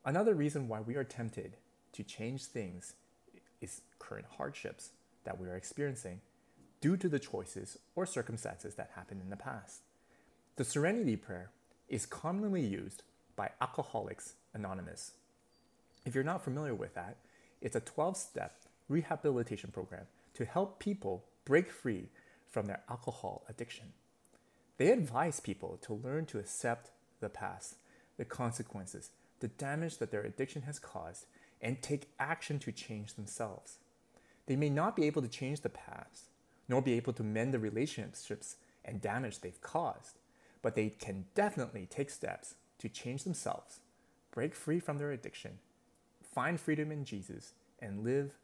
Another 0.05 0.33
reason 0.33 0.67
why 0.67 0.81
we 0.81 0.95
are 0.95 1.03
tempted 1.03 1.57
to 1.93 2.03
change 2.03 2.45
things 2.45 2.93
is 3.61 3.81
current 3.99 4.25
hardships 4.37 4.91
that 5.23 5.39
we 5.39 5.47
are 5.47 5.55
experiencing 5.55 6.21
due 6.83 6.97
to 6.97 7.07
the 7.07 7.17
choices 7.17 7.77
or 7.95 8.05
circumstances 8.05 8.75
that 8.75 8.91
happened 8.93 9.21
in 9.23 9.29
the 9.29 9.37
past. 9.37 9.83
The 10.57 10.65
Serenity 10.65 11.15
Prayer 11.15 11.49
is 11.87 12.05
commonly 12.05 12.59
used 12.59 13.03
by 13.37 13.51
Alcoholics 13.61 14.33
Anonymous. 14.53 15.13
If 16.05 16.13
you're 16.13 16.25
not 16.25 16.43
familiar 16.43 16.75
with 16.75 16.93
that, 16.95 17.15
it's 17.61 17.77
a 17.77 17.79
12 17.79 18.17
step 18.17 18.57
rehabilitation 18.89 19.71
program 19.71 20.07
to 20.33 20.43
help 20.43 20.79
people 20.79 21.23
break 21.45 21.71
free 21.71 22.09
from 22.49 22.65
their 22.65 22.81
alcohol 22.89 23.45
addiction. 23.47 23.93
They 24.77 24.91
advise 24.91 25.39
people 25.39 25.79
to 25.83 25.93
learn 25.93 26.25
to 26.25 26.39
accept 26.39 26.91
the 27.21 27.29
past, 27.29 27.75
the 28.17 28.25
consequences, 28.25 29.11
the 29.39 29.47
damage 29.47 29.99
that 29.99 30.11
their 30.11 30.23
addiction 30.23 30.63
has 30.63 30.79
caused, 30.79 31.27
and 31.61 31.81
take 31.81 32.09
action 32.19 32.59
to 32.59 32.73
change 32.73 33.13
themselves. 33.13 33.77
They 34.47 34.57
may 34.57 34.69
not 34.69 34.97
be 34.97 35.05
able 35.05 35.21
to 35.21 35.29
change 35.29 35.61
the 35.61 35.69
past, 35.69 36.25
nor 36.67 36.81
be 36.81 36.93
able 36.93 37.13
to 37.13 37.23
mend 37.23 37.53
the 37.53 37.59
relationships 37.59 38.57
and 38.85 39.01
damage 39.01 39.39
they've 39.39 39.61
caused, 39.61 40.19
but 40.61 40.75
they 40.75 40.89
can 40.89 41.25
definitely 41.35 41.87
take 41.89 42.09
steps 42.09 42.55
to 42.79 42.89
change 42.89 43.23
themselves, 43.23 43.79
break 44.31 44.55
free 44.55 44.79
from 44.79 44.97
their 44.97 45.11
addiction, 45.11 45.59
find 46.33 46.59
freedom 46.59 46.91
in 46.91 47.05
Jesus, 47.05 47.53
and 47.79 48.03
live 48.03 48.35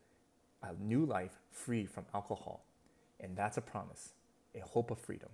a 0.61 0.73
new 0.79 1.05
life 1.05 1.39
free 1.51 1.85
from 1.85 2.05
alcohol. 2.13 2.65
And 3.19 3.35
that's 3.35 3.57
a 3.57 3.61
promise, 3.61 4.09
a 4.55 4.59
hope 4.59 4.91
of 4.91 4.99
freedom. 4.99 5.29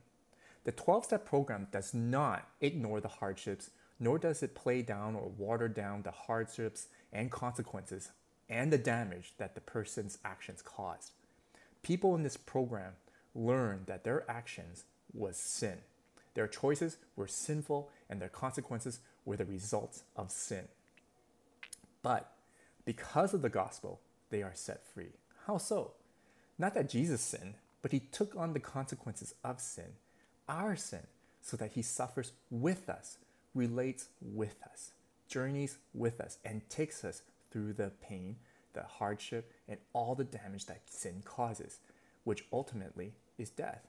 The 0.63 0.71
12 0.71 1.05
step 1.05 1.25
program 1.25 1.67
does 1.71 1.93
not 1.93 2.47
ignore 2.61 2.99
the 2.99 3.07
hardships, 3.07 3.69
nor 3.99 4.17
does 4.17 4.41
it 4.41 4.55
play 4.55 4.81
down 4.81 5.15
or 5.15 5.29
water 5.29 5.67
down 5.67 6.01
the 6.01 6.11
hardships 6.11 6.87
and 7.13 7.31
consequences 7.31 8.09
and 8.49 8.71
the 8.71 8.77
damage 8.77 9.33
that 9.37 9.55
the 9.55 9.61
person's 9.61 10.17
actions 10.25 10.61
caused. 10.61 11.11
People 11.85 12.15
in 12.15 12.23
this 12.23 12.35
program 12.35 12.93
learn 13.35 13.83
that 13.85 14.03
their 14.03 14.23
actions 14.27 14.85
was 15.13 15.37
sin. 15.37 15.77
Their 16.33 16.47
choices 16.47 16.97
were 17.15 17.27
sinful 17.27 17.91
and 18.09 18.19
their 18.19 18.27
consequences 18.27 19.01
were 19.23 19.37
the 19.37 19.45
results 19.45 20.01
of 20.15 20.31
sin. 20.31 20.67
But 22.01 22.31
because 22.85 23.35
of 23.35 23.43
the 23.43 23.49
gospel, 23.49 24.01
they 24.31 24.41
are 24.41 24.55
set 24.55 24.83
free. 24.83 25.11
How 25.45 25.59
so? 25.59 25.91
Not 26.57 26.73
that 26.73 26.89
Jesus 26.89 27.21
sinned, 27.21 27.53
but 27.83 27.91
he 27.91 27.99
took 27.99 28.35
on 28.35 28.53
the 28.53 28.59
consequences 28.59 29.35
of 29.43 29.61
sin, 29.61 29.93
our 30.49 30.75
sin, 30.75 31.05
so 31.43 31.55
that 31.55 31.73
he 31.73 31.83
suffers 31.83 32.31
with 32.49 32.89
us, 32.89 33.19
relates 33.53 34.07
with 34.23 34.55
us, 34.73 34.89
journeys 35.27 35.77
with 35.93 36.19
us, 36.19 36.39
and 36.43 36.67
takes 36.67 37.05
us 37.05 37.21
through 37.51 37.73
the 37.73 37.91
pain, 38.01 38.37
the 38.75 38.83
hardship, 38.83 39.51
and 39.67 39.79
all 39.93 40.13
the 40.13 40.23
damage 40.23 40.67
that 40.67 40.81
sin 40.85 41.23
causes, 41.25 41.79
which 42.23 42.45
ultimately 42.53 43.13
is 43.37 43.49
death. 43.49 43.87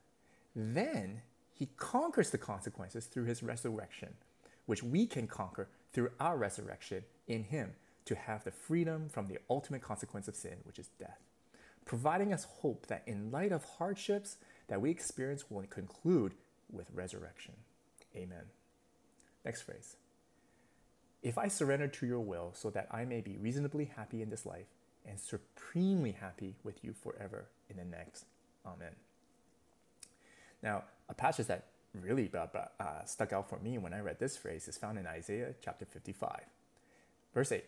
Then 0.55 1.21
he 1.53 1.69
conquers 1.77 2.31
the 2.31 2.39
consequences 2.39 3.07
through 3.07 3.25
his 3.25 3.43
resurrection, 3.43 4.15
which 4.65 4.83
we 4.83 5.07
can 5.07 5.27
conquer 5.27 5.69
through 5.93 6.11
our 6.19 6.37
resurrection 6.37 7.05
in 7.27 7.45
him 7.45 7.75
to 8.07 8.15
have 8.15 8.45
the 8.45 8.51
freedom 8.51 9.09
from 9.09 9.27
the 9.27 9.39
ultimate 9.51 9.83
consequence 9.83 10.29
of 10.29 10.37
sin, 10.37 10.59
which 10.65 10.79
is 10.79 10.89
death, 10.99 11.21
providing 11.85 12.33
us 12.33 12.45
hope 12.45 12.87
that 12.87 13.03
in 13.07 13.31
light 13.31 13.53
of 13.53 13.65
hardships 13.65 14.37
that 14.69 14.81
we 14.81 14.91
experience 14.91 15.51
will 15.51 15.63
conclude 15.63 16.35
with 16.71 16.91
resurrection. 16.95 17.55
Amen. 18.15 18.45
Next 19.45 19.63
phrase. 19.63 19.97
If 21.23 21.39
I 21.39 21.49
surrender 21.49 21.89
to 21.89 22.07
your 22.07 22.21
will 22.21 22.53
so 22.55 22.71
that 22.71 22.89
I 22.91 23.05
may 23.05 23.21
be 23.21 23.37
reasonably 23.37 23.91
happy 23.97 24.23
in 24.23 24.31
this 24.31 24.47
life 24.47 24.67
and 25.07 25.19
supremely 25.19 26.13
happy 26.13 26.57
with 26.65 26.85
you 26.85 26.93
forever 26.93 27.47
in 27.71 27.77
the 27.77 27.85
next. 27.85 28.25
Amen. 28.67 28.93
Now, 30.63 30.85
a 31.09 31.15
passage 31.15 31.47
that 31.47 31.67
really 31.95 32.31
uh, 32.35 33.05
stuck 33.05 33.33
out 33.33 33.49
for 33.49 33.59
me 33.59 33.79
when 33.79 33.95
I 33.95 34.01
read 34.01 34.19
this 34.19 34.37
phrase 34.37 34.69
is 34.69 34.77
found 34.77 34.99
in 34.99 35.07
Isaiah 35.07 35.55
chapter 35.63 35.85
55. 35.85 36.41
Verse 37.33 37.53
8 37.53 37.65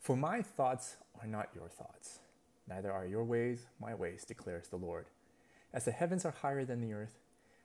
For 0.00 0.16
my 0.16 0.42
thoughts 0.42 0.96
are 1.20 1.26
not 1.26 1.50
your 1.54 1.68
thoughts, 1.68 2.20
neither 2.68 2.90
are 2.90 3.06
your 3.06 3.24
ways 3.24 3.66
my 3.80 3.94
ways, 3.94 4.24
declares 4.24 4.68
the 4.68 4.76
Lord. 4.76 5.06
As 5.72 5.84
the 5.84 5.92
heavens 5.92 6.24
are 6.24 6.34
higher 6.42 6.64
than 6.64 6.80
the 6.80 6.92
earth, 6.92 7.18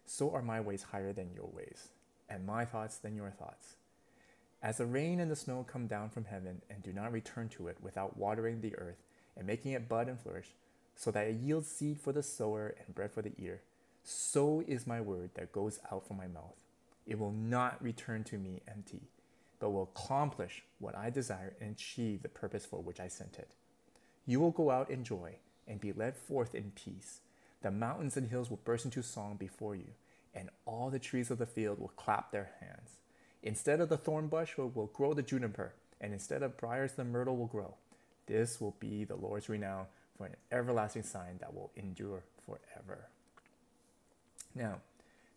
so 0.06 0.32
are 0.32 0.42
my 0.42 0.62
ways 0.62 0.84
higher 0.92 1.14
than 1.14 1.34
your 1.34 1.48
ways, 1.48 1.90
and 2.30 2.46
my 2.46 2.66
thoughts 2.66 2.98
than 2.98 3.16
your 3.16 3.32
thoughts. 3.32 3.77
As 4.62 4.78
the 4.78 4.86
rain 4.86 5.20
and 5.20 5.30
the 5.30 5.36
snow 5.36 5.66
come 5.68 5.88
down 5.88 6.10
from 6.10 6.26
heaven 6.26 6.62
and 6.70 6.82
do 6.82 6.92
not 6.92 7.12
return 7.12 7.48
to 7.50 7.68
it 7.68 7.78
without 7.82 8.18
watering 8.18 8.62
the 8.62 8.76
earth 8.76 9.04
and 9.36 9.46
making 9.46 9.74
it 9.74 9.88
bud 9.88 10.08
and 10.08 10.20
flourish, 10.20 10.56
so 10.96 11.12
that 11.12 11.28
it 11.28 11.36
yields 11.36 11.70
seed 11.70 12.00
for 12.00 12.12
the 12.12 12.24
sower 12.24 12.76
and 12.86 12.96
bread 12.96 13.12
for 13.12 13.22
the 13.22 13.34
ear, 13.38 13.62
so 14.04 14.64
is 14.68 14.88
my 14.88 15.00
word 15.00 15.30
that 15.36 15.52
goes 15.52 15.80
out 15.92 16.08
from 16.08 16.18
my 16.18 16.28
mouth. 16.28 16.64
It 17.06 17.20
will 17.20 17.32
not 17.32 17.82
return 17.84 18.24
to 18.26 18.38
me 18.38 18.62
empty, 18.68 19.02
but 19.60 19.70
will 19.70 19.92
accomplish 19.96 20.64
what 20.80 20.98
I 20.98 21.12
desire 21.12 21.56
and 21.62 21.72
achieve 21.72 22.24
the 22.24 22.30
purpose 22.30 22.66
for 22.66 22.82
which 22.82 23.00
I 23.00 23.08
sent 23.08 23.38
it. 23.38 23.52
You 24.26 24.40
will 24.40 24.52
go 24.52 24.72
out 24.72 24.90
in 24.90 25.04
joy 25.04 25.36
and 25.68 25.80
be 25.80 25.94
led 25.94 26.18
forth 26.18 26.56
in 26.56 26.72
peace. 26.72 27.20
The 27.62 27.72
mountains 27.72 28.18
and 28.18 28.30
hills 28.30 28.50
will 28.50 28.60
burst 28.64 28.86
into 28.86 29.04
song 29.04 29.36
before 29.38 29.76
you, 29.76 29.92
and 30.34 30.50
all 30.66 30.90
the 30.90 31.00
trees 31.00 31.30
of 31.30 31.38
the 31.38 31.46
field 31.46 31.80
will 31.80 31.90
clap 31.90 32.32
their 32.32 32.52
hands. 32.60 32.98
Instead 33.44 33.80
of 33.80 33.90
the 33.90 33.98
thorn 33.98 34.28
bush 34.28 34.58
will, 34.58 34.70
grow 34.94 35.14
the 35.14 35.22
juniper, 35.22 35.74
and 36.02 36.14
instead 36.14 36.44
of 36.44 36.58
briars 36.58 36.94
the 36.94 37.04
myrtle 37.04 37.38
will 37.38 37.48
grow. 37.48 37.76
This 38.26 38.60
will 38.60 38.76
be 38.80 39.04
the 39.04 39.16
Lord's 39.16 39.50
renown 39.50 39.86
for 40.18 40.26
an 40.26 40.36
everlasting 40.52 41.04
sign 41.04 41.38
that 41.40 41.54
will 41.54 41.72
endure 41.76 42.24
forever. 42.46 43.08
Now, 44.56 44.82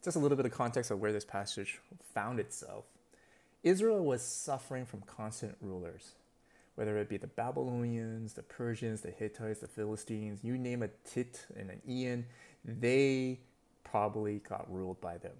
just 0.02 0.16
a 0.16 0.20
little 0.20 0.36
bit 0.36 0.46
of 0.46 0.52
context 0.52 0.90
of 0.90 1.00
where 1.00 1.12
this 1.12 1.24
passage 1.24 1.78
found 2.14 2.40
itself. 2.40 2.84
Israel 3.62 4.04
was 4.04 4.22
suffering 4.22 4.86
from 4.86 5.02
constant 5.02 5.56
rulers, 5.60 6.12
whether 6.74 6.96
it 6.96 7.10
be 7.10 7.18
the 7.18 7.26
Babylonians, 7.26 8.32
the 8.32 8.42
Persians, 8.42 9.02
the 9.02 9.10
Hittites, 9.10 9.60
the 9.60 9.68
Philistines, 9.68 10.40
you 10.42 10.56
name 10.56 10.82
a 10.82 10.88
Tit 11.04 11.46
and 11.54 11.70
an 11.70 11.82
Ian, 11.86 12.24
they 12.64 13.40
probably 13.84 14.38
got 14.38 14.72
ruled 14.72 15.00
by 15.00 15.18
them. 15.18 15.34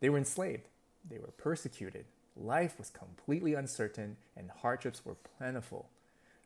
They 0.00 0.10
were 0.10 0.18
enslaved, 0.18 0.68
they 1.08 1.18
were 1.18 1.32
persecuted, 1.36 2.06
life 2.36 2.78
was 2.78 2.90
completely 2.90 3.54
uncertain, 3.54 4.16
and 4.36 4.50
hardships 4.50 5.04
were 5.04 5.16
plentiful. 5.38 5.88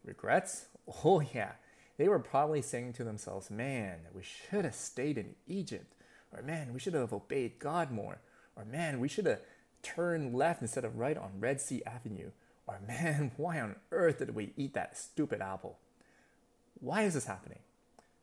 Regrets? 0.05 0.67
Oh, 1.05 1.21
yeah. 1.21 1.53
They 1.97 2.09
were 2.09 2.19
probably 2.19 2.61
saying 2.61 2.95
to 2.95 3.05
themselves, 3.05 3.53
man, 3.53 4.01
we 4.13 4.23
should 4.25 4.65
have 4.65 4.75
stayed 4.75 5.17
in 5.17 5.37
Egypt. 5.47 5.95
Or 6.33 6.43
man, 6.43 6.73
we 6.73 6.81
should 6.81 6.95
have 6.95 7.13
obeyed 7.13 7.61
God 7.61 7.93
more. 7.93 8.19
Or 8.57 8.65
man, 8.65 8.99
we 8.99 9.07
should 9.07 9.27
have 9.27 9.39
turned 9.83 10.35
left 10.35 10.61
instead 10.61 10.85
of 10.85 10.99
right 10.99 11.17
on 11.17 11.39
Red 11.39 11.61
Sea 11.61 11.83
Avenue. 11.87 12.31
Or 12.67 12.81
man, 12.87 13.31
why 13.37 13.61
on 13.61 13.77
earth 13.93 14.19
did 14.19 14.35
we 14.35 14.53
eat 14.57 14.75
that 14.75 14.99
stupid 14.99 15.41
apple? 15.41 15.79
Why 16.81 17.03
is 17.03 17.15
this 17.15 17.27
happening? 17.27 17.61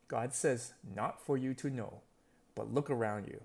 God 0.09 0.33
says, 0.33 0.73
not 0.95 1.25
for 1.25 1.37
you 1.37 1.53
to 1.53 1.69
know, 1.69 2.01
but 2.55 2.73
look 2.73 2.89
around 2.89 3.27
you. 3.27 3.41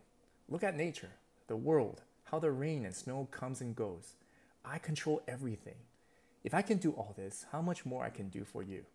Look 0.49 0.65
at 0.65 0.77
nature, 0.77 1.11
the 1.47 1.57
world, 1.57 2.01
how 2.35 2.41
the 2.41 2.51
rain 2.51 2.85
and 2.85 2.93
snow 2.93 3.29
comes 3.31 3.61
and 3.61 3.77
goes. 3.77 4.17
I 4.65 4.79
control 4.79 5.23
everything. 5.29 5.77
If 6.43 6.53
I 6.53 6.63
can 6.63 6.79
do 6.79 6.91
all 6.91 7.15
this, 7.17 7.47
how 7.53 7.63
much 7.63 7.87
more 7.87 8.05
I 8.05 8.11
can 8.11 8.29
do 8.29 8.45
for 8.45 8.61
you? 8.61 8.87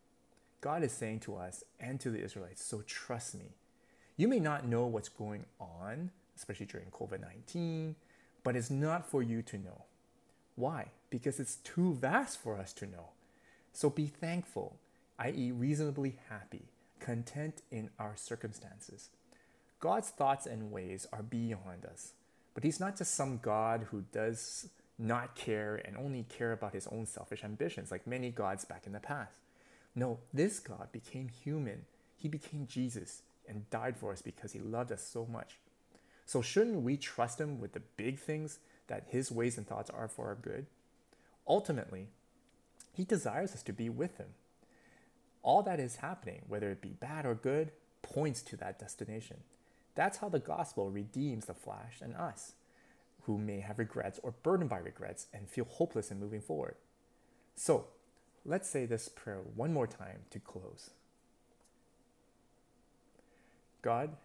God 0.60 0.84
is 0.84 0.92
saying 0.92 1.22
to 1.22 1.38
us 1.38 1.64
and 1.80 2.02
to 2.02 2.10
the 2.10 2.22
Israelites, 2.22 2.62
so 2.62 2.84
trust 2.86 3.36
me. 3.36 3.54
You 4.18 4.28
may 4.28 4.42
not 4.42 4.68
know 4.68 4.88
what's 4.88 5.08
going 5.08 5.46
on, 5.58 6.12
especially 6.36 6.66
during 6.66 6.88
COVID 6.88 7.22
19, 7.22 7.96
but 8.44 8.58
it's 8.58 8.70
not 8.70 9.10
for 9.10 9.24
you 9.24 9.42
to 9.44 9.58
know. 9.58 9.86
Why? 10.58 10.88
Because 11.10 11.40
it's 11.40 11.56
too 11.56 11.94
vast 11.94 12.42
for 12.42 12.58
us 12.58 12.74
to 12.74 12.86
know. 12.86 13.12
So 13.72 13.90
be 13.90 14.08
thankful, 14.08 14.76
i.e., 15.18 15.54
reasonably 15.54 16.18
happy, 16.28 16.64
content 17.00 17.62
in 17.72 17.90
our 17.98 18.18
circumstances. 18.18 19.12
God's 19.80 20.10
thoughts 20.10 20.46
and 20.46 20.74
ways 20.74 21.08
are 21.14 21.24
beyond 21.24 21.86
us, 21.90 22.12
but 22.54 22.64
He's 22.64 22.80
not 22.80 22.98
just 22.98 23.16
some 23.16 23.40
God 23.42 23.88
who 23.92 24.04
does 24.12 24.70
not 24.98 25.36
care 25.36 25.82
and 25.86 25.96
only 25.96 26.24
care 26.24 26.52
about 26.52 26.74
His 26.74 26.88
own 26.88 27.06
selfish 27.06 27.44
ambitions 27.44 27.92
like 27.92 28.06
many 28.06 28.32
gods 28.32 28.66
back 28.66 28.86
in 28.86 28.94
the 28.94 29.00
past. 29.00 29.40
No, 29.96 30.20
this 30.34 30.60
God 30.60 30.92
became 30.92 31.30
human. 31.30 31.86
He 32.16 32.28
became 32.28 32.68
Jesus 32.68 33.22
and 33.48 33.70
died 33.70 33.98
for 33.98 34.12
us 34.12 34.22
because 34.22 34.54
he 34.54 34.60
loved 34.60 34.92
us 34.92 35.02
so 35.02 35.26
much. 35.26 35.58
So, 36.26 36.42
shouldn't 36.42 36.84
we 36.84 36.96
trust 36.96 37.42
him 37.42 37.60
with 37.60 37.74
the 37.74 37.82
big 37.98 38.20
things 38.20 38.60
that 38.88 39.08
his 39.10 39.32
ways 39.32 39.58
and 39.58 39.68
thoughts 39.68 39.90
are 39.90 40.08
for 40.08 40.28
our 40.28 40.36
good? 40.36 40.68
Ultimately, 41.48 42.08
he 42.94 43.04
desires 43.04 43.54
us 43.54 43.64
to 43.64 43.74
be 43.74 43.90
with 43.90 44.18
him. 44.18 44.28
All 45.42 45.64
that 45.64 45.80
is 45.80 45.98
happening, 45.98 46.44
whether 46.48 46.70
it 46.70 46.82
be 46.82 46.90
bad 46.90 47.26
or 47.26 47.34
good, 47.34 47.72
points 48.02 48.42
to 48.44 48.58
that 48.58 48.78
destination. 48.78 49.38
That's 49.96 50.20
how 50.20 50.30
the 50.30 50.40
gospel 50.40 50.92
redeems 50.92 51.46
the 51.46 51.54
Flash 51.54 52.00
and 52.02 52.16
us, 52.16 52.54
who 53.24 53.38
may 53.38 53.60
have 53.60 53.80
regrets 53.80 54.20
or 54.24 54.34
burdened 54.44 54.70
by 54.70 54.78
regrets 54.78 55.28
and 55.34 55.50
feel 55.50 55.66
hopeless 55.66 56.12
in 56.12 56.20
moving 56.20 56.42
forward. 56.42 56.76
So, 57.56 57.88
let's 58.46 58.70
say 58.70 58.86
this 58.86 59.10
prayer 59.10 59.42
one 59.56 59.74
more 59.74 59.88
time 59.88 60.22
to 60.32 60.40
close. 60.40 60.92
God, 63.82 64.16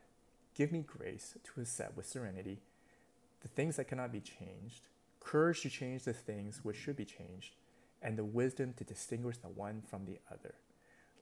give 0.54 0.72
me 0.72 0.84
grace 0.86 1.36
to 1.44 1.60
accept 1.60 1.96
with 1.96 2.06
serenity 2.06 2.60
the 3.42 3.48
things 3.48 3.76
that 3.76 3.88
cannot 3.88 4.10
be 4.10 4.20
changed, 4.20 4.88
courage 5.20 5.60
to 5.60 5.68
change 5.68 6.04
the 6.04 6.14
things 6.14 6.60
which 6.62 6.76
should 6.76 6.96
be 6.96 7.04
changed, 7.04 7.54
and 8.00 8.16
the 8.16 8.24
wisdom 8.24 8.72
to 8.76 8.84
distinguish 8.84 9.36
the 9.36 9.48
one 9.48 9.82
from 9.86 10.06
the 10.06 10.18
other, 10.32 10.54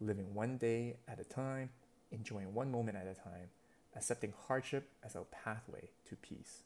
living 0.00 0.32
one 0.32 0.56
day 0.56 0.96
at 1.08 1.20
a 1.20 1.24
time, 1.24 1.70
enjoying 2.12 2.54
one 2.54 2.70
moment 2.70 2.96
at 2.96 3.08
a 3.08 3.14
time, 3.14 3.48
accepting 3.96 4.32
hardship 4.46 4.88
as 5.04 5.14
a 5.14 5.22
pathway 5.44 5.88
to 6.08 6.16
peace, 6.16 6.62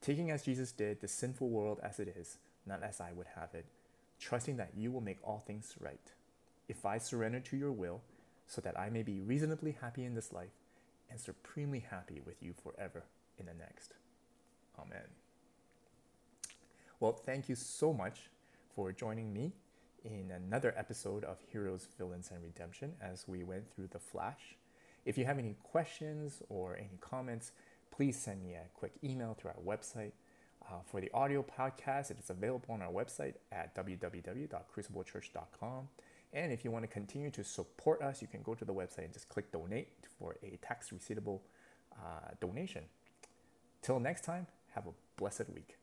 taking 0.00 0.30
as 0.30 0.44
Jesus 0.44 0.72
did 0.72 1.00
the 1.00 1.08
sinful 1.08 1.48
world 1.48 1.80
as 1.82 1.98
it 1.98 2.08
is, 2.08 2.38
not 2.66 2.82
as 2.82 3.00
I 3.00 3.12
would 3.12 3.28
have 3.36 3.54
it, 3.54 3.66
trusting 4.20 4.56
that 4.56 4.72
you 4.76 4.90
will 4.90 5.00
make 5.00 5.18
all 5.22 5.42
things 5.46 5.74
right. 5.80 6.12
If 6.68 6.84
I 6.84 6.98
surrender 6.98 7.40
to 7.40 7.56
your 7.56 7.72
will, 7.72 8.02
so 8.46 8.60
that 8.62 8.78
I 8.78 8.90
may 8.90 9.02
be 9.02 9.20
reasonably 9.20 9.76
happy 9.80 10.04
in 10.04 10.14
this 10.14 10.32
life, 10.32 10.52
and 11.10 11.20
supremely 11.20 11.80
happy 11.80 12.20
with 12.24 12.42
you 12.42 12.52
forever. 12.52 13.04
in 13.38 13.46
the 13.46 13.54
next. 13.54 13.94
Amen. 14.78 15.08
Well, 16.98 17.12
thank 17.12 17.48
you 17.48 17.54
so 17.54 17.92
much 17.92 18.30
for 18.74 18.90
joining 18.90 19.32
me 19.32 19.52
in 20.04 20.32
another 20.32 20.74
episode 20.76 21.22
of 21.22 21.38
Heroes, 21.52 21.86
Villains, 21.96 22.30
and 22.32 22.42
Redemption 22.42 22.94
as 23.00 23.28
we 23.28 23.44
went 23.44 23.72
through 23.72 23.88
The 23.92 24.00
Flash. 24.00 24.57
If 25.08 25.16
you 25.16 25.24
have 25.24 25.38
any 25.38 25.56
questions 25.62 26.42
or 26.50 26.76
any 26.76 26.98
comments, 27.00 27.52
please 27.90 28.14
send 28.14 28.42
me 28.42 28.52
a 28.52 28.64
quick 28.74 28.92
email 29.02 29.34
through 29.40 29.52
our 29.52 29.62
website. 29.64 30.12
Uh, 30.68 30.80
for 30.84 31.00
the 31.00 31.10
audio 31.14 31.42
podcast, 31.42 32.10
it 32.10 32.18
is 32.22 32.28
available 32.28 32.74
on 32.74 32.82
our 32.82 32.92
website 32.92 33.36
at 33.50 33.74
www.cruciblechurch.com. 33.74 35.88
And 36.34 36.52
if 36.52 36.62
you 36.62 36.70
want 36.70 36.82
to 36.82 36.88
continue 36.88 37.30
to 37.30 37.42
support 37.42 38.02
us, 38.02 38.20
you 38.20 38.28
can 38.28 38.42
go 38.42 38.54
to 38.54 38.66
the 38.66 38.74
website 38.74 39.04
and 39.04 39.14
just 39.14 39.30
click 39.30 39.50
donate 39.50 39.88
for 40.18 40.36
a 40.42 40.58
tax 40.60 40.92
receivable 40.92 41.40
uh, 41.94 42.32
donation. 42.38 42.82
Till 43.80 44.00
next 44.00 44.24
time, 44.24 44.46
have 44.74 44.86
a 44.86 44.92
blessed 45.16 45.48
week. 45.54 45.78